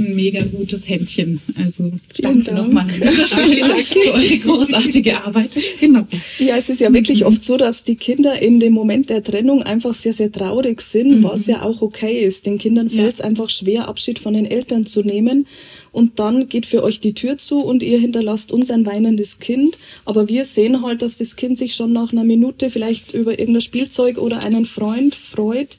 ein 0.00 0.14
mega 0.14 0.42
gutes 0.42 0.88
Händchen. 0.88 1.40
Also 1.56 1.92
danke 2.18 2.44
Dank. 2.44 2.58
nochmal 2.58 2.86
für 2.88 4.12
eure 4.12 4.38
großartige 4.38 5.22
Arbeit. 5.22 5.50
Genau. 5.78 6.06
Ja, 6.38 6.56
es 6.56 6.68
ist 6.68 6.80
ja 6.80 6.92
wirklich 6.92 7.24
oft 7.24 7.42
so, 7.42 7.56
dass 7.56 7.84
die 7.84 7.96
Kinder 7.96 8.40
in 8.40 8.60
dem 8.60 8.72
Moment 8.72 9.10
der 9.10 9.22
Trennung 9.22 9.62
einfach 9.62 9.94
sehr, 9.94 10.12
sehr 10.12 10.32
traurig 10.32 10.80
sind, 10.80 11.22
was 11.22 11.46
ja 11.46 11.62
auch 11.62 11.82
okay 11.82 12.22
ist. 12.22 12.46
Den 12.46 12.58
Kindern 12.58 12.90
fällt 12.90 13.14
es 13.14 13.20
einfach 13.20 13.50
schwer, 13.50 13.88
Abschied 13.88 14.18
von 14.18 14.34
den 14.34 14.46
Eltern 14.46 14.86
zu 14.86 15.02
nehmen. 15.02 15.46
Und 15.92 16.18
dann 16.20 16.48
geht 16.48 16.66
für 16.66 16.82
euch 16.84 17.00
die 17.00 17.14
Tür 17.14 17.36
zu 17.36 17.60
und 17.60 17.82
ihr 17.82 17.98
hinterlasst 17.98 18.52
uns 18.52 18.70
ein 18.70 18.86
weinendes 18.86 19.38
Kind. 19.40 19.76
Aber 20.04 20.28
wir 20.28 20.44
sehen 20.44 20.82
halt, 20.82 21.02
dass 21.02 21.16
das 21.16 21.34
Kind 21.36 21.58
sich 21.58 21.74
schon 21.74 21.92
nach 21.92 22.12
einer 22.12 22.24
Minute 22.24 22.70
vielleicht 22.70 23.12
über 23.14 23.38
irgendein 23.38 23.60
Spielzeug 23.60 24.18
oder 24.18 24.44
einen 24.44 24.66
Freund 24.66 25.14
freut. 25.14 25.78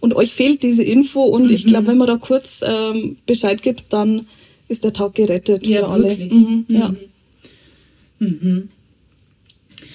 Und 0.00 0.14
euch 0.16 0.32
fehlt 0.32 0.64
diese 0.64 0.82
Info. 0.82 1.22
Und 1.22 1.50
ich 1.50 1.64
glaube, 1.64 1.86
wenn 1.88 1.98
man 1.98 2.08
da 2.08 2.16
kurz 2.16 2.60
ähm, 2.66 3.16
Bescheid 3.24 3.62
gibt, 3.62 3.92
dann 3.92 4.26
ist 4.68 4.82
der 4.82 4.92
Tag 4.92 5.14
gerettet 5.14 5.64
Ja, 5.64 5.80
für 5.80 5.88
alle. 5.88 6.08
wirklich. 6.08 6.32
Mhm, 6.32 6.64
ja. 6.68 6.94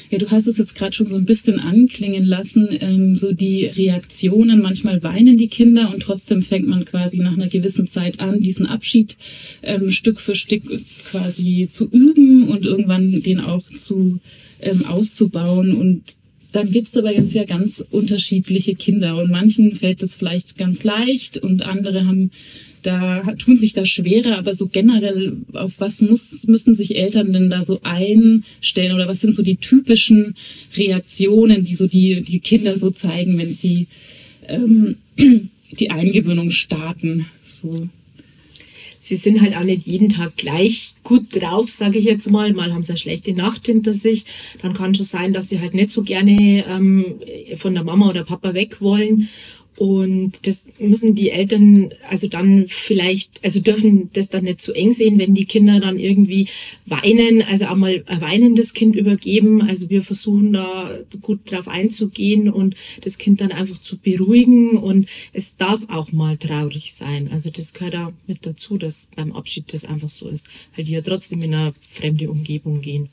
Ja, 0.09 0.19
du 0.19 0.31
hast 0.31 0.47
es 0.47 0.57
jetzt 0.57 0.75
gerade 0.75 0.93
schon 0.93 1.07
so 1.07 1.17
ein 1.17 1.25
bisschen 1.25 1.59
anklingen 1.59 2.25
lassen, 2.25 2.69
ähm, 2.79 3.17
so 3.17 3.33
die 3.33 3.65
Reaktionen. 3.65 4.61
Manchmal 4.61 5.03
weinen 5.03 5.37
die 5.37 5.49
Kinder 5.49 5.91
und 5.93 6.01
trotzdem 6.01 6.41
fängt 6.41 6.67
man 6.67 6.85
quasi 6.85 7.17
nach 7.17 7.33
einer 7.33 7.49
gewissen 7.49 7.87
Zeit 7.87 8.19
an, 8.21 8.41
diesen 8.41 8.65
Abschied 8.65 9.17
ähm, 9.63 9.91
Stück 9.91 10.19
für 10.19 10.35
Stück 10.35 10.63
quasi 11.11 11.67
zu 11.69 11.89
üben 11.89 12.47
und 12.47 12.65
irgendwann 12.65 13.21
den 13.21 13.41
auch 13.41 13.63
zu 13.63 14.19
ähm, 14.61 14.85
auszubauen. 14.85 15.75
Und 15.75 16.03
dann 16.53 16.71
gibt's 16.71 16.95
aber 16.95 17.13
jetzt 17.13 17.33
ja 17.33 17.43
ganz 17.43 17.83
unterschiedliche 17.91 18.75
Kinder 18.75 19.17
und 19.17 19.29
manchen 19.29 19.75
fällt 19.75 20.01
es 20.03 20.15
vielleicht 20.15 20.57
ganz 20.57 20.85
leicht 20.85 21.37
und 21.37 21.63
andere 21.63 22.07
haben 22.07 22.31
da 22.87 23.21
tun 23.33 23.57
sich 23.57 23.73
da 23.73 23.85
schwerer, 23.85 24.37
aber 24.37 24.53
so 24.53 24.67
generell, 24.67 25.35
auf 25.51 25.73
was 25.79 25.99
muss, 25.99 26.47
müssen 26.47 26.73
sich 26.73 26.95
Eltern 26.95 27.33
denn 27.33 27.49
da 27.49 27.61
so 27.61 27.81
einstellen 27.83 28.93
oder 28.93 29.09
was 29.09 29.19
sind 29.19 29.35
so 29.35 29.43
die 29.43 29.57
typischen 29.57 30.35
Reaktionen, 30.75 31.65
die 31.65 31.75
so 31.75 31.87
die, 31.87 32.21
die 32.21 32.39
Kinder 32.39 32.77
so 32.77 32.89
zeigen, 32.89 33.37
wenn 33.37 33.51
sie 33.51 33.87
ähm, 34.47 34.95
die 35.79 35.91
Eingewöhnung 35.91 36.51
starten? 36.51 37.25
So. 37.45 37.89
sie 38.97 39.15
sind 39.15 39.41
halt 39.41 39.55
auch 39.57 39.65
nicht 39.65 39.85
jeden 39.85 40.07
Tag 40.07 40.37
gleich 40.37 40.93
gut 41.03 41.27
drauf, 41.41 41.69
sage 41.69 41.99
ich 41.99 42.05
jetzt 42.05 42.29
mal. 42.31 42.53
Mal 42.53 42.73
haben 42.73 42.83
sie 42.83 42.93
eine 42.93 42.99
schlechte 42.99 43.33
Nacht 43.33 43.65
hinter 43.65 43.93
sich. 43.93 44.25
Dann 44.61 44.73
kann 44.73 44.95
schon 44.95 45.05
sein, 45.05 45.33
dass 45.33 45.49
sie 45.49 45.59
halt 45.59 45.73
nicht 45.73 45.89
so 45.89 46.03
gerne 46.03 46.63
ähm, 46.69 47.05
von 47.57 47.73
der 47.73 47.83
Mama 47.83 48.09
oder 48.09 48.23
Papa 48.23 48.53
weg 48.53 48.79
wollen. 48.79 49.27
Und 49.77 50.47
das 50.47 50.67
müssen 50.79 51.13
die 51.13 51.29
Eltern 51.29 51.93
also 52.09 52.27
dann 52.27 52.65
vielleicht, 52.67 53.43
also 53.43 53.59
dürfen 53.59 54.09
das 54.13 54.29
dann 54.29 54.45
nicht 54.45 54.59
zu 54.59 54.73
eng 54.73 54.91
sehen, 54.91 55.19
wenn 55.19 55.35
die 55.35 55.45
Kinder 55.45 55.79
dann 55.79 55.99
irgendwie 55.99 56.47
weinen, 56.87 57.43
also 57.43 57.65
auch 57.65 57.75
mal 57.75 58.03
ein 58.07 58.21
weinendes 58.21 58.73
Kind 58.73 58.95
übergeben. 58.95 59.61
Also 59.61 59.91
wir 59.91 60.01
versuchen 60.01 60.51
da 60.53 60.97
gut 61.21 61.51
drauf 61.51 61.67
einzugehen 61.67 62.49
und 62.49 62.75
das 63.01 63.19
Kind 63.19 63.39
dann 63.39 63.51
einfach 63.51 63.77
zu 63.77 63.99
beruhigen. 63.99 64.77
Und 64.77 65.07
es 65.33 65.57
darf 65.57 65.81
auch 65.89 66.11
mal 66.11 66.37
traurig 66.37 66.93
sein. 66.93 67.29
Also 67.31 67.51
das 67.51 67.73
gehört 67.73 67.95
auch 67.95 68.13
mit 68.25 68.47
dazu, 68.47 68.79
dass 68.79 69.09
beim 69.15 69.31
Abschied 69.33 69.71
das 69.73 69.85
einfach 69.85 70.09
so 70.09 70.27
ist, 70.27 70.49
weil 70.75 70.85
die 70.85 70.93
ja 70.93 71.01
trotzdem 71.01 71.43
in 71.43 71.53
eine 71.53 71.73
fremde 71.81 72.31
Umgebung 72.31 72.81
gehen. 72.81 73.09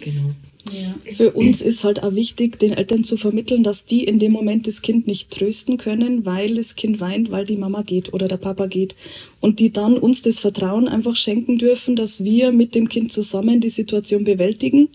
Genau. 0.00 0.34
Ja. 0.70 1.12
Für 1.12 1.32
uns 1.32 1.60
ist 1.60 1.84
halt 1.84 2.02
auch 2.02 2.14
wichtig, 2.14 2.58
den 2.58 2.72
Eltern 2.72 3.04
zu 3.04 3.16
vermitteln, 3.16 3.62
dass 3.62 3.86
die 3.86 4.04
in 4.04 4.18
dem 4.18 4.32
Moment 4.32 4.66
das 4.66 4.82
Kind 4.82 5.06
nicht 5.06 5.30
trösten 5.30 5.76
können, 5.76 6.24
weil 6.24 6.54
das 6.54 6.76
Kind 6.76 7.00
weint, 7.00 7.30
weil 7.30 7.44
die 7.44 7.56
Mama 7.56 7.82
geht 7.82 8.12
oder 8.12 8.28
der 8.28 8.36
Papa 8.36 8.66
geht. 8.66 8.94
Und 9.40 9.58
die 9.58 9.72
dann 9.72 9.98
uns 9.98 10.22
das 10.22 10.38
Vertrauen 10.38 10.88
einfach 10.88 11.16
schenken 11.16 11.58
dürfen, 11.58 11.96
dass 11.96 12.24
wir 12.24 12.52
mit 12.52 12.74
dem 12.74 12.88
Kind 12.88 13.12
zusammen 13.12 13.60
die 13.60 13.70
Situation 13.70 14.24
bewältigen. 14.24 14.88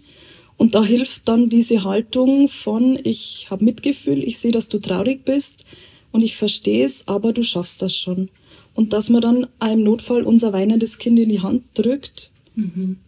Und 0.58 0.74
da 0.76 0.84
hilft 0.84 1.28
dann 1.28 1.50
diese 1.50 1.84
Haltung 1.84 2.48
von, 2.48 2.98
ich 3.04 3.48
habe 3.50 3.66
Mitgefühl, 3.66 4.24
ich 4.24 4.40
sehe, 4.40 4.52
dass 4.52 4.70
du 4.70 4.80
traurig 4.80 5.24
bist 5.24 5.66
und 6.12 6.24
ich 6.24 6.36
verstehe 6.36 6.86
es, 6.86 7.08
aber 7.08 7.34
du 7.34 7.44
schaffst 7.44 7.82
das 7.82 7.96
schon. 7.96 8.30
Und 8.74 8.94
dass 8.94 9.10
man 9.10 9.22
dann 9.22 9.48
im 9.72 9.84
Notfall 9.84 10.24
unser 10.24 10.54
weinendes 10.54 10.98
Kind 10.98 11.20
in 11.20 11.30
die 11.30 11.42
Hand 11.42 11.64
drückt 11.74 12.32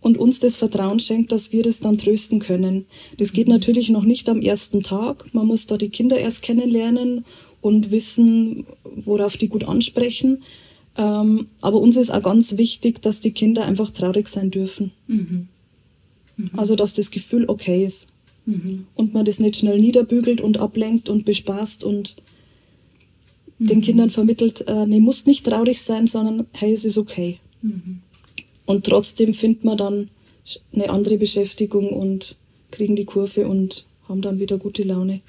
und 0.01 0.17
uns 0.17 0.37
das 0.39 0.55
Vertrauen 0.55 0.99
schenkt, 0.99 1.31
dass 1.31 1.51
wir 1.51 1.63
das 1.63 1.79
dann 1.79 1.97
trösten 1.97 2.39
können. 2.39 2.85
Das 3.17 3.33
geht 3.33 3.47
natürlich 3.47 3.89
noch 3.89 4.03
nicht 4.03 4.29
am 4.29 4.41
ersten 4.41 4.83
Tag. 4.83 5.33
Man 5.33 5.47
muss 5.47 5.65
da 5.65 5.77
die 5.77 5.89
Kinder 5.89 6.19
erst 6.19 6.43
kennenlernen 6.43 7.25
und 7.61 7.89
wissen, 7.89 8.65
worauf 8.95 9.37
die 9.37 9.47
gut 9.47 9.63
ansprechen. 9.63 10.43
Ähm, 10.97 11.47
aber 11.61 11.79
uns 11.79 11.95
ist 11.95 12.11
auch 12.11 12.21
ganz 12.21 12.57
wichtig, 12.57 13.01
dass 13.01 13.21
die 13.21 13.31
Kinder 13.31 13.65
einfach 13.65 13.89
traurig 13.89 14.27
sein 14.27 14.51
dürfen. 14.51 14.91
Also, 16.55 16.75
dass 16.75 16.93
das 16.93 17.09
Gefühl 17.09 17.45
okay 17.47 17.83
ist. 17.83 18.09
Und 18.95 19.13
man 19.13 19.25
das 19.25 19.39
nicht 19.39 19.57
schnell 19.57 19.79
niederbügelt 19.79 20.41
und 20.41 20.57
ablenkt 20.59 21.09
und 21.09 21.25
bespaßt 21.25 21.83
und 21.83 22.17
den 23.57 23.81
Kindern 23.81 24.09
vermittelt, 24.09 24.67
äh, 24.67 24.85
nee, 24.85 24.99
musst 24.99 25.27
nicht 25.27 25.45
traurig 25.45 25.81
sein, 25.81 26.07
sondern 26.07 26.45
hey, 26.53 26.71
es 26.71 26.85
ist 26.85 26.97
okay. 26.97 27.39
Und 28.69 28.85
trotzdem 28.85 29.33
findet 29.33 29.63
man 29.65 29.77
dann 29.79 30.09
eine 30.75 30.91
andere 30.91 31.17
Beschäftigung 31.17 31.89
und 31.89 32.35
kriegen 32.69 32.95
die 32.95 33.05
Kurve 33.05 33.47
und 33.47 33.85
haben 34.07 34.21
dann 34.21 34.39
wieder 34.39 34.59
gute 34.59 34.83
Laune. 34.83 35.21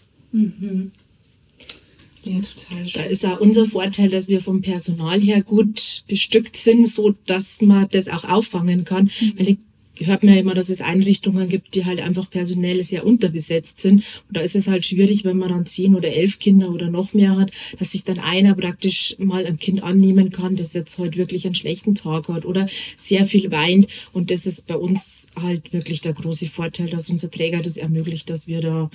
Ja, 2.22 2.34
total. 2.34 2.84
Da 2.92 3.02
ist 3.04 3.24
auch 3.24 3.40
unser 3.40 3.64
Vorteil, 3.64 4.10
dass 4.10 4.28
wir 4.28 4.42
vom 4.42 4.60
Personal 4.60 5.18
her 5.20 5.42
gut 5.42 6.04
bestückt 6.06 6.54
sind, 6.54 6.86
so 6.86 7.14
dass 7.24 7.62
man 7.62 7.88
das 7.90 8.08
auch 8.08 8.24
auffangen 8.24 8.84
kann. 8.84 9.10
Weil 9.38 9.48
ich 9.48 9.58
hört 10.06 10.22
man 10.22 10.34
ja 10.34 10.40
immer, 10.40 10.54
dass 10.54 10.68
es 10.68 10.80
Einrichtungen 10.80 11.48
gibt, 11.48 11.74
die 11.74 11.84
halt 11.84 12.00
einfach 12.00 12.30
personell 12.30 12.82
sehr 12.84 13.06
unterbesetzt 13.06 13.78
sind. 13.78 14.04
Und 14.28 14.36
da 14.36 14.40
ist 14.40 14.56
es 14.56 14.68
halt 14.68 14.84
schwierig, 14.84 15.24
wenn 15.24 15.36
man 15.36 15.50
dann 15.50 15.66
zehn 15.66 15.94
oder 15.94 16.08
elf 16.08 16.38
Kinder 16.38 16.70
oder 16.70 16.90
noch 16.90 17.12
mehr 17.12 17.36
hat, 17.36 17.50
dass 17.78 17.92
sich 17.92 18.04
dann 18.04 18.18
einer 18.18 18.54
praktisch 18.54 19.16
mal 19.18 19.46
ein 19.46 19.58
Kind 19.58 19.82
annehmen 19.82 20.30
kann, 20.30 20.56
das 20.56 20.74
jetzt 20.74 20.98
halt 20.98 21.16
wirklich 21.16 21.46
einen 21.46 21.54
schlechten 21.54 21.94
Tag 21.94 22.28
hat 22.28 22.44
oder 22.44 22.68
sehr 22.96 23.26
viel 23.26 23.50
weint. 23.50 23.88
Und 24.12 24.30
das 24.30 24.46
ist 24.46 24.66
bei 24.66 24.76
uns 24.76 25.30
halt 25.36 25.72
wirklich 25.72 26.00
der 26.00 26.12
große 26.12 26.46
Vorteil, 26.46 26.88
dass 26.88 27.10
unser 27.10 27.30
Träger 27.30 27.60
das 27.60 27.76
ermöglicht, 27.76 28.30
dass 28.30 28.46
wir 28.46 28.60
da 28.60 28.90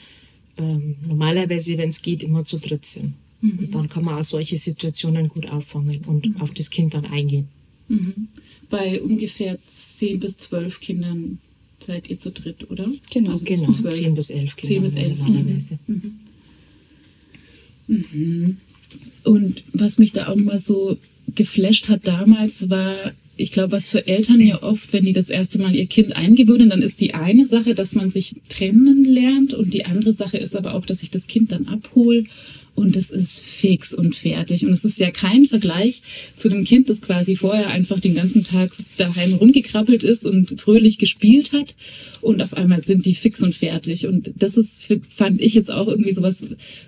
ähm, 0.57 0.95
normalerweise, 1.07 1.77
wenn 1.77 1.89
es 1.89 2.01
geht, 2.01 2.23
immer 2.23 2.45
zu 2.45 2.57
dritt 2.57 2.85
sind. 2.85 3.13
Und 3.59 3.75
dann 3.75 3.89
kann 3.89 4.03
man 4.03 4.17
auch 4.17 4.23
solche 4.23 4.55
Situationen 4.57 5.27
gut 5.27 5.49
auffangen 5.49 6.01
und 6.05 6.41
auf 6.41 6.51
das 6.51 6.69
Kind 6.69 6.93
dann 6.93 7.05
eingehen. 7.05 7.47
Bei 8.69 9.01
ungefähr 9.01 9.57
10 9.65 10.19
bis 10.19 10.37
12 10.37 10.79
Kindern 10.79 11.39
seid 11.79 12.09
ihr 12.09 12.17
zu 12.17 12.31
dritt, 12.31 12.69
oder? 12.69 12.87
Genau. 13.11 13.31
Also 13.31 13.45
Genau, 13.45 13.71
zwölf. 13.71 13.95
10 13.95 14.15
bis 14.15 14.29
11 14.29 14.55
Kinder 14.55 14.75
10 14.75 14.83
bis 14.83 14.95
11 14.95 15.17
normalerweise. 15.19 15.79
Und 19.23 19.63
was 19.73 19.97
mich 19.97 20.13
da 20.13 20.27
auch 20.27 20.35
mal 20.35 20.59
so 20.59 20.97
geflasht 21.35 21.89
hat 21.89 22.07
damals, 22.07 22.69
war, 22.69 22.95
ich 23.37 23.51
glaube, 23.51 23.73
was 23.73 23.89
für 23.89 24.07
Eltern 24.07 24.41
ja 24.41 24.63
oft, 24.63 24.93
wenn 24.93 25.05
die 25.05 25.13
das 25.13 25.29
erste 25.29 25.59
Mal 25.59 25.75
ihr 25.75 25.87
Kind 25.87 26.15
eingewöhnen, 26.15 26.69
dann 26.69 26.81
ist 26.81 27.01
die 27.01 27.13
eine 27.13 27.45
Sache, 27.45 27.75
dass 27.75 27.93
man 27.93 28.09
sich 28.09 28.35
trennen 28.49 29.03
lernt 29.05 29.53
und 29.53 29.73
die 29.73 29.85
andere 29.85 30.13
Sache 30.13 30.37
ist 30.37 30.55
aber 30.55 30.73
auch, 30.73 30.85
dass 30.85 31.03
ich 31.03 31.11
das 31.11 31.27
Kind 31.27 31.51
dann 31.51 31.67
abhole 31.67 32.23
und 32.75 32.97
es 32.97 33.09
ist 33.09 33.41
fix 33.41 33.93
und 33.93 34.15
fertig. 34.15 34.65
Und 34.65 34.73
es 34.73 34.83
ist 34.83 34.99
ja 34.99 35.09
kein 35.09 35.45
Vergleich 35.45 36.01
zu 36.35 36.49
dem 36.49 36.65
Kind, 36.65 36.89
das 36.89 37.01
quasi 37.01 37.37
vorher 37.37 37.69
einfach 37.69 38.01
den 38.01 38.15
ganzen 38.15 38.43
Tag 38.43 38.69
daheim 38.97 39.33
rumgekrabbelt 39.35 40.03
ist 40.03 40.25
und 40.25 40.59
fröhlich 40.59 40.97
gespielt 40.97 41.53
hat. 41.53 41.73
Und 42.21 42.41
auf 42.41 42.53
einmal 42.53 42.83
sind 42.83 43.05
die 43.05 43.15
fix 43.15 43.41
und 43.41 43.55
fertig. 43.55 44.07
Und 44.07 44.33
das 44.35 44.57
ist, 44.57 44.81
fand 45.07 45.41
ich 45.41 45.53
jetzt 45.53 45.71
auch 45.71 45.87
irgendwie 45.87 46.11
sowas, 46.11 46.45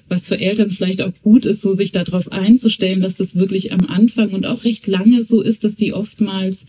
was 0.10 0.28
für 0.28 0.38
Eltern 0.38 0.72
vielleicht 0.72 1.02
auch 1.02 1.14
gut 1.24 1.46
ist, 1.46 1.62
so 1.62 1.74
sich 1.74 1.94
darauf 1.94 2.32
einzustellen, 2.34 3.02
dass 3.02 3.16
das 3.16 3.38
wirklich 3.38 3.72
am 3.72 3.86
Anfang 3.86 4.32
und 4.32 4.46
auch 4.46 4.66
recht 4.66 4.88
lange 4.88 5.24
so 5.24 5.42
ist, 5.42 5.64
dass 5.64 5.76
die 5.78 5.94
oftmals 5.94 6.66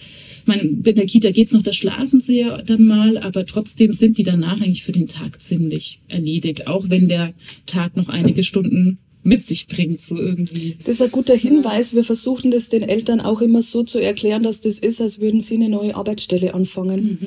man, 0.48 0.58
in 0.58 0.82
der 0.82 1.06
Kita 1.06 1.30
geht's 1.30 1.52
noch, 1.52 1.62
da 1.62 1.72
schlafen 1.72 2.20
sie 2.20 2.40
ja 2.40 2.62
dann 2.62 2.84
mal, 2.84 3.18
aber 3.18 3.46
trotzdem 3.46 3.92
sind 3.92 4.18
die 4.18 4.22
danach 4.22 4.60
eigentlich 4.60 4.82
für 4.82 4.92
den 4.92 5.06
Tag 5.06 5.40
ziemlich 5.42 6.00
erledigt, 6.08 6.66
auch 6.66 6.88
wenn 6.88 7.08
der 7.08 7.34
Tag 7.66 7.96
noch 7.96 8.08
einige 8.08 8.42
Stunden 8.42 8.98
mit 9.22 9.44
sich 9.44 9.66
bringt, 9.66 10.00
so 10.00 10.16
irgendwie. 10.16 10.78
Das 10.84 10.96
ist 10.96 11.02
ein 11.02 11.10
guter 11.10 11.34
Hinweis. 11.34 11.94
Wir 11.94 12.04
versuchen 12.04 12.50
das 12.50 12.68
den 12.68 12.82
Eltern 12.82 13.20
auch 13.20 13.40
immer 13.40 13.62
so 13.62 13.82
zu 13.82 13.98
erklären, 13.98 14.42
dass 14.42 14.60
das 14.60 14.78
ist, 14.78 15.00
als 15.00 15.20
würden 15.20 15.40
sie 15.40 15.56
eine 15.56 15.68
neue 15.68 15.94
Arbeitsstelle 15.96 16.54
anfangen. 16.54 17.18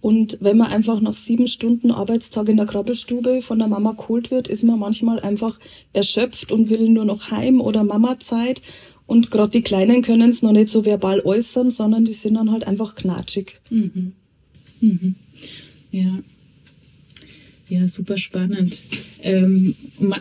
Und 0.00 0.38
wenn 0.40 0.56
man 0.56 0.68
einfach 0.68 1.00
nach 1.00 1.14
sieben 1.14 1.48
Stunden 1.48 1.90
Arbeitstag 1.90 2.48
in 2.48 2.56
der 2.56 2.66
Krabbelstube 2.66 3.42
von 3.42 3.58
der 3.58 3.66
Mama 3.68 3.92
geholt 3.92 4.30
wird, 4.30 4.46
ist 4.46 4.62
man 4.62 4.78
manchmal 4.78 5.18
einfach 5.20 5.58
erschöpft 5.92 6.52
und 6.52 6.70
will 6.70 6.88
nur 6.88 7.04
noch 7.04 7.30
Heim 7.30 7.60
oder 7.60 7.82
Mama-Zeit. 7.82 8.62
Und 9.06 9.30
gerade 9.30 9.50
die 9.50 9.62
Kleinen 9.62 10.02
können 10.02 10.30
es 10.30 10.42
noch 10.42 10.52
nicht 10.52 10.68
so 10.68 10.84
verbal 10.84 11.20
äußern, 11.20 11.70
sondern 11.70 12.04
die 12.04 12.12
sind 12.12 12.34
dann 12.34 12.52
halt 12.52 12.66
einfach 12.66 12.94
knatschig. 12.94 13.60
Ja. 15.90 16.18
Ja, 17.68 17.86
super 17.86 18.16
spannend. 18.16 18.82
Ähm, 19.22 19.74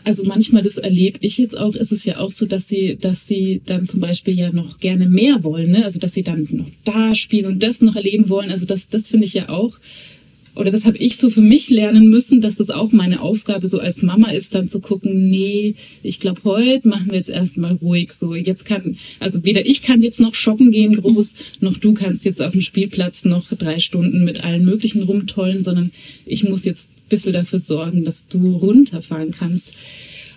also 0.04 0.24
manchmal, 0.26 0.64
das 0.64 0.78
erlebe 0.78 1.20
ich 1.22 1.38
jetzt 1.38 1.58
auch, 1.58 1.76
ist 1.76 1.94
es 1.94 2.04
ja 2.04 2.18
auch 2.18 2.32
so, 2.32 2.46
dass 2.46 2.68
sie, 2.68 2.98
dass 3.00 3.26
sie 3.26 3.62
dann 3.66 3.86
zum 3.86 4.02
Beispiel 4.02 4.38
ja 4.38 4.52
noch 4.52 4.80
gerne 4.80 5.08
mehr 5.08 5.44
wollen, 5.44 5.72
ne? 5.72 5.86
Also 5.86 6.00
dass 6.00 6.14
sie 6.14 6.24
dann 6.24 6.48
noch 6.52 6.70
da 6.84 7.16
spielen 7.16 7.46
und 7.46 7.64
das 7.64 7.80
noch 7.82 7.96
erleben 7.96 8.28
wollen. 8.28 8.52
Also 8.52 8.66
das, 8.66 8.90
das 8.90 9.08
finde 9.08 9.26
ich 9.26 9.34
ja 9.34 9.48
auch, 9.48 9.80
oder 10.58 10.72
das 10.72 10.86
habe 10.86 10.98
ich 10.98 11.18
so 11.18 11.30
für 11.30 11.42
mich 11.42 11.70
lernen 11.70 12.10
müssen, 12.10 12.42
dass 12.42 12.56
das 12.56 12.70
auch 12.70 12.92
meine 12.92 13.22
Aufgabe 13.22 13.68
so 13.68 13.80
als 13.80 14.02
Mama 14.02 14.32
ist, 14.32 14.56
dann 14.56 14.68
zu 14.68 14.80
gucken, 14.80 15.30
nee, 15.30 15.76
ich 16.02 16.20
glaube, 16.20 16.42
heute 16.44 16.88
machen 16.88 17.08
wir 17.08 17.18
jetzt 17.18 17.30
erstmal 17.30 17.74
ruhig. 17.74 18.12
So, 18.14 18.34
jetzt 18.34 18.66
kann, 18.66 18.98
also 19.20 19.44
weder 19.46 19.66
ich 19.66 19.84
kann 19.84 20.02
jetzt 20.02 20.20
noch 20.20 20.36
shoppen 20.36 20.72
gehen 20.72 20.96
groß, 20.96 21.34
noch 21.60 21.78
du 21.78 21.94
kannst 21.94 22.26
jetzt 22.26 22.42
auf 22.42 22.54
dem 22.54 22.62
Spielplatz 22.62 23.24
noch 23.26 23.48
drei 23.50 23.80
Stunden 23.80 24.26
mit 24.26 24.44
allen 24.44 24.66
möglichen 24.66 25.04
rumtollen, 25.04 25.62
sondern 25.62 25.92
ich 26.26 26.44
muss 26.44 26.66
jetzt 26.66 26.90
ein 26.90 27.10
bisschen 27.10 27.34
dafür 27.34 27.60
sorgen, 27.60 28.04
dass 28.04 28.28
du 28.28 28.58
runterfahren 28.58 29.32
kannst. 29.32 29.76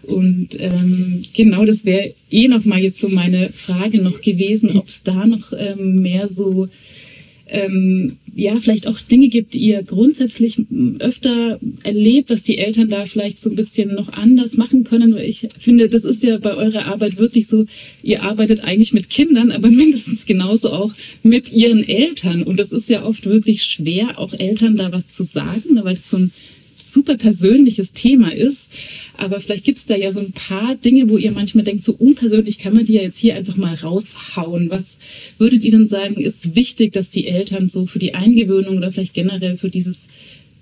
Und 0.03 0.59
ähm, 0.59 1.23
genau 1.35 1.65
das 1.65 1.85
wäre 1.85 2.13
eh 2.31 2.49
noch 2.49 2.65
mal 2.65 2.81
jetzt 2.81 3.01
so 3.01 3.09
meine 3.09 3.51
Frage 3.51 4.03
noch 4.03 4.21
gewesen, 4.21 4.77
ob 4.77 4.89
es 4.89 5.03
da 5.03 5.27
noch 5.27 5.53
ähm, 5.57 6.01
mehr 6.01 6.29
so 6.29 6.69
ähm, 7.51 8.17
ja, 8.35 8.59
vielleicht 8.61 8.87
auch 8.87 9.01
Dinge 9.01 9.29
gibt, 9.29 9.55
die 9.55 9.59
ihr 9.59 9.83
grundsätzlich 9.83 10.63
öfter 10.99 11.59
erlebt, 11.83 12.31
dass 12.31 12.43
die 12.43 12.59
Eltern 12.59 12.89
da 12.89 13.05
vielleicht 13.05 13.41
so 13.41 13.51
ein 13.51 13.57
bisschen 13.57 13.95
noch 13.95 14.13
anders 14.13 14.57
machen 14.57 14.85
können. 14.85 15.15
Weil 15.15 15.29
ich 15.29 15.49
finde, 15.59 15.89
das 15.89 16.05
ist 16.05 16.23
ja 16.23 16.39
bei 16.39 16.55
eurer 16.55 16.87
Arbeit 16.87 17.19
wirklich 17.19 17.49
so, 17.49 17.67
ihr 18.03 18.23
arbeitet 18.23 18.63
eigentlich 18.63 18.93
mit 18.93 19.11
Kindern, 19.11 19.51
aber 19.51 19.69
mindestens 19.71 20.27
genauso 20.27 20.73
auch 20.73 20.93
mit 21.23 21.53
ihren 21.53 21.87
Eltern. 21.87 22.43
Und 22.43 22.59
das 22.59 22.73
ist 22.73 22.89
ja 22.89 23.05
oft 23.05 23.27
wirklich 23.27 23.65
schwer, 23.65 24.19
auch 24.19 24.33
Eltern 24.33 24.77
da 24.77 24.93
was 24.93 25.09
zu 25.09 25.25
sagen, 25.25 25.81
weil 25.83 25.95
das 25.95 26.11
so 26.11 26.19
ein 26.19 26.33
super 26.93 27.17
persönliches 27.17 27.93
Thema 27.93 28.35
ist. 28.35 28.71
Aber 29.17 29.41
vielleicht 29.41 29.65
gibt's 29.65 29.87
da 29.87 29.97
ja 29.97 30.13
so 30.13 30.21
ein 30.21 30.33
paar 30.33 30.75
Dinge, 30.77 31.09
wo 31.09 31.19
ihr 31.19 31.33
manchmal 31.33 31.65
denkt, 31.65 31.85
so 31.85 31.93
unpersönlich 31.93 32.59
kann 32.59 32.75
man 32.75 32.87
die 32.87 32.95
ja 32.95 33.03
jetzt 33.03 33.19
hier 33.19 33.37
einfach 33.37 33.57
mal 33.57 33.75
raushauen. 33.75 34.71
Was 34.71 34.97
würdet 35.39 35.65
ihr 35.65 35.73
denn 35.73 35.87
sagen, 35.87 36.15
ist 36.21 36.55
wichtig, 36.55 36.93
dass 36.93 37.11
die 37.11 37.27
Eltern 37.27 37.69
so 37.69 37.87
für 37.87 37.99
die 37.99 38.15
Eingewöhnung 38.15 38.79
oder 38.79 38.93
vielleicht 38.93 39.15
generell 39.15 39.57
für 39.57 39.71
dieses 39.71 40.09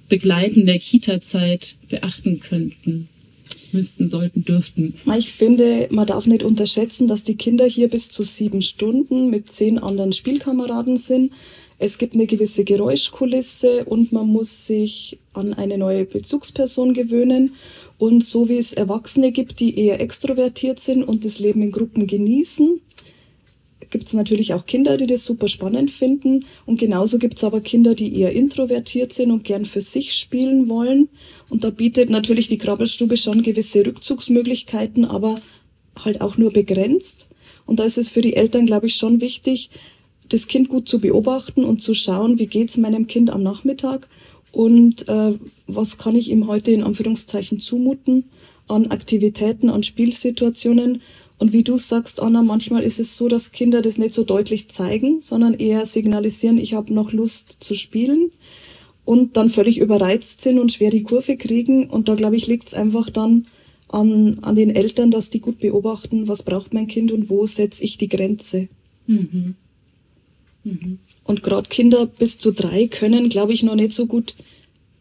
Begleiten 0.09 0.67
der 0.67 0.79
Kita-Zeit 0.79 1.77
beachten 1.89 2.41
könnten, 2.41 3.09
müssten, 3.73 4.09
sollten, 4.09 4.45
dürften? 4.45 4.95
Ich 5.17 5.31
finde, 5.31 5.89
man 5.91 6.07
darf 6.07 6.27
nicht 6.27 6.43
unterschätzen, 6.43 7.07
dass 7.07 7.23
die 7.23 7.37
Kinder 7.37 7.67
hier 7.67 7.89
bis 7.89 8.09
zu 8.11 8.23
sieben 8.23 8.63
Stunden 8.63 9.31
mit 9.31 9.53
zehn 9.53 9.79
anderen 9.79 10.13
Spielkameraden 10.13 10.97
sind. 10.97 11.33
Es 11.79 11.99
gibt 11.99 12.15
eine 12.15 12.27
gewisse 12.27 12.65
Geräuschkulisse 12.65 13.85
und 13.85 14.11
man 14.13 14.27
muss 14.27 14.67
sich 14.67 15.19
an 15.33 15.55
eine 15.55 15.79
neue 15.79 16.05
Bezugsperson 16.05 16.93
gewöhnen. 16.93 17.55
Und 17.99 18.25
so 18.25 18.49
wie 18.49 18.59
es 18.59 18.73
Erwachsene 18.73 19.31
gibt, 19.31 19.61
die 19.61 19.79
eher 19.79 20.01
extrovertiert 20.01 20.81
sind 20.81 21.05
und 21.05 21.25
das 21.25 21.39
Leben 21.39 21.63
in 21.63 21.71
Gruppen 21.71 22.07
genießen, 22.07 22.81
gibt 23.91 24.09
es 24.09 24.13
natürlich 24.13 24.55
auch 24.55 24.67
Kinder, 24.67 24.97
die 24.97 25.07
das 25.07 25.25
super 25.25 25.49
spannend 25.49 25.91
finden. 25.91 26.45
Und 26.67 26.81
genauso 26.81 27.19
gibt 27.19 27.39
es 27.39 27.45
aber 27.45 27.61
Kinder, 27.61 27.95
die 27.95 28.19
eher 28.21 28.33
introvertiert 28.33 29.13
sind 29.13 29.31
und 29.31 29.45
gern 29.45 29.65
für 29.65 29.81
sich 29.81 30.15
spielen 30.15 30.69
wollen. 30.69 31.09
Und 31.49 31.65
da 31.65 31.71
bietet 31.71 32.11
natürlich 32.11 32.49
die 32.49 32.59
Krabbelstube 32.59 33.17
schon 33.17 33.43
gewisse 33.43 33.87
Rückzugsmöglichkeiten, 33.87 35.05
aber 35.05 35.37
halt 36.05 36.21
auch 36.21 36.39
nur 36.39 36.53
begrenzt. 36.53 37.29
Und 37.67 37.79
da 37.81 37.85
ist 37.85 37.99
es 37.99 38.09
für 38.09 38.23
die 38.23 38.35
Eltern, 38.35 38.67
glaube 38.67 38.87
ich, 38.87 38.97
schon 38.97 39.21
wichtig, 39.21 39.71
das 40.29 40.47
Kind 40.47 40.69
gut 40.69 40.89
zu 40.89 41.01
beobachten 41.01 41.65
und 41.65 41.81
zu 41.81 41.95
schauen, 41.95 42.39
wie 42.39 42.47
geht's 42.47 42.77
meinem 42.77 43.07
Kind 43.07 43.31
am 43.31 43.43
Nachmittag 43.43 44.09
und 44.53 45.09
äh, 45.09 45.35
was 45.67 45.99
kann 45.99 46.17
ich 46.17 46.31
ihm 46.31 46.47
heute 46.47 46.73
in 46.73 46.83
Anführungszeichen 46.83 47.61
zumuten 47.61 48.25
an 48.67 48.89
Aktivitäten, 48.89 49.71
an 49.71 49.83
Spielsituationen. 49.83 51.03
Und 51.39 51.53
wie 51.53 51.63
du 51.63 51.79
sagst, 51.79 52.21
Anna, 52.21 52.43
manchmal 52.43 52.83
ist 52.83 52.99
es 52.99 53.17
so, 53.17 53.29
dass 53.29 53.53
Kinder 53.53 53.81
das 53.81 53.97
nicht 53.97 54.13
so 54.13 54.25
deutlich 54.25 54.69
zeigen, 54.69 55.21
sondern 55.21 55.55
eher 55.55 55.87
signalisieren, 55.87 56.59
ich 56.59 56.75
habe 56.75 56.93
noch 56.93 57.13
Lust 57.13 57.53
zu 57.61 57.75
spielen 57.75 58.31
und 59.05 59.37
dann 59.37 59.49
völlig 59.49 59.79
überreizt 59.79 60.41
sind 60.41 60.59
und 60.59 60.73
schwer 60.73 60.91
die 60.91 61.05
Kurve 61.05 61.37
kriegen. 61.37 61.89
Und 61.89 62.09
da, 62.09 62.15
glaube 62.15 62.37
ich, 62.37 62.47
liegt 62.47 62.69
es 62.69 62.75
einfach 62.75 63.09
dann 63.09 63.47
an, 63.89 64.39
an 64.43 64.55
den 64.55 64.71
Eltern, 64.75 65.11
dass 65.11 65.31
die 65.31 65.41
gut 65.41 65.61
beobachten, 65.61 66.29
was 66.29 66.43
braucht 66.43 66.75
mein 66.75 66.89
Kind 66.89 67.13
und 67.13 67.31
wo 67.31 67.47
setze 67.47 67.85
ich 67.85 67.99
die 67.99 68.09
Grenze. 68.09 68.69
Und 71.25 71.43
gerade 71.43 71.69
Kinder 71.69 72.07
bis 72.07 72.39
zu 72.39 72.53
drei 72.53 72.87
können, 72.87 73.29
glaube 73.29 73.53
ich, 73.53 73.63
noch 73.63 73.75
nicht 73.75 73.93
so 73.93 74.07
gut 74.07 74.35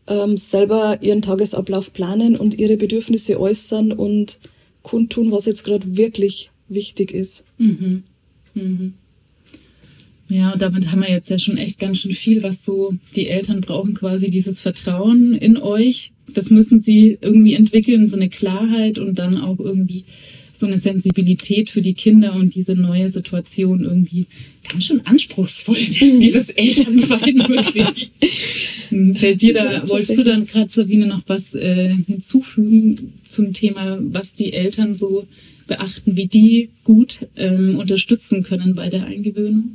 ähm, 0.08 0.38
selber 0.38 1.00
ihren 1.02 1.22
Tagesablauf 1.22 1.94
planen 1.94 2.36
und 2.36 2.58
ihre 2.58 2.78
Bedürfnisse 2.78 3.40
äußern 3.40 3.92
und 3.92 4.40
kundtun, 4.82 5.32
was 5.32 5.46
jetzt 5.46 5.64
gerade 5.64 5.98
wirklich 5.98 6.52
wichtig 6.70 7.12
ist. 7.12 7.44
Ja, 10.30 10.52
und 10.52 10.62
damit 10.62 10.92
haben 10.92 11.02
wir 11.02 11.10
jetzt 11.10 11.30
ja 11.30 11.40
schon 11.40 11.58
echt 11.58 11.80
ganz 11.80 12.00
schön 12.00 12.12
viel, 12.12 12.44
was 12.44 12.66
so 12.66 12.94
die 13.16 13.28
Eltern 13.28 13.62
brauchen, 13.62 13.94
quasi 13.94 14.30
dieses 14.30 14.60
Vertrauen 14.60 15.34
in 15.34 15.58
euch. 15.58 16.12
Das 16.34 16.50
müssen 16.50 16.82
sie 16.82 17.18
irgendwie 17.22 17.54
entwickeln, 17.54 18.10
so 18.10 18.18
eine 18.18 18.28
Klarheit 18.30 19.00
und 19.00 19.20
dann 19.20 19.38
auch 19.38 19.60
irgendwie 19.60 20.04
so 20.60 20.68
eine 20.68 20.78
Sensibilität 20.78 21.70
für 21.70 21.82
die 21.82 21.94
Kinder 21.94 22.34
und 22.34 22.56
diese 22.56 22.76
neue 22.76 23.10
Situation 23.10 23.84
irgendwie 23.84 24.26
ganz 24.70 24.86
schön 24.86 25.06
anspruchsvoll, 25.06 25.78
dieses 26.02 26.50
Elternsein 26.50 27.38
wirklich. 27.48 28.12
Hm, 28.90 29.16
Fällt 29.16 29.42
dir 29.42 29.54
da, 29.54 29.74
Ja, 29.74 29.90
wolltest 29.90 30.18
du 30.18 30.24
dann 30.24 30.46
gerade, 30.46 30.70
Sabine, 30.70 31.08
noch 31.08 31.24
was 31.28 31.56
äh, 31.56 31.96
hinzufügen 32.06 33.14
zum 33.28 33.54
Thema, 33.54 33.98
was 34.02 34.36
die 34.36 34.54
Eltern 34.54 34.96
so 34.96 35.28
beachten, 35.68 36.16
wie 36.16 36.28
die 36.28 36.70
gut 36.84 37.28
ähm, 37.36 37.78
unterstützen 37.78 38.44
können 38.44 38.76
bei 38.76 38.90
der 38.90 39.06
Eingewöhnung? 39.06 39.72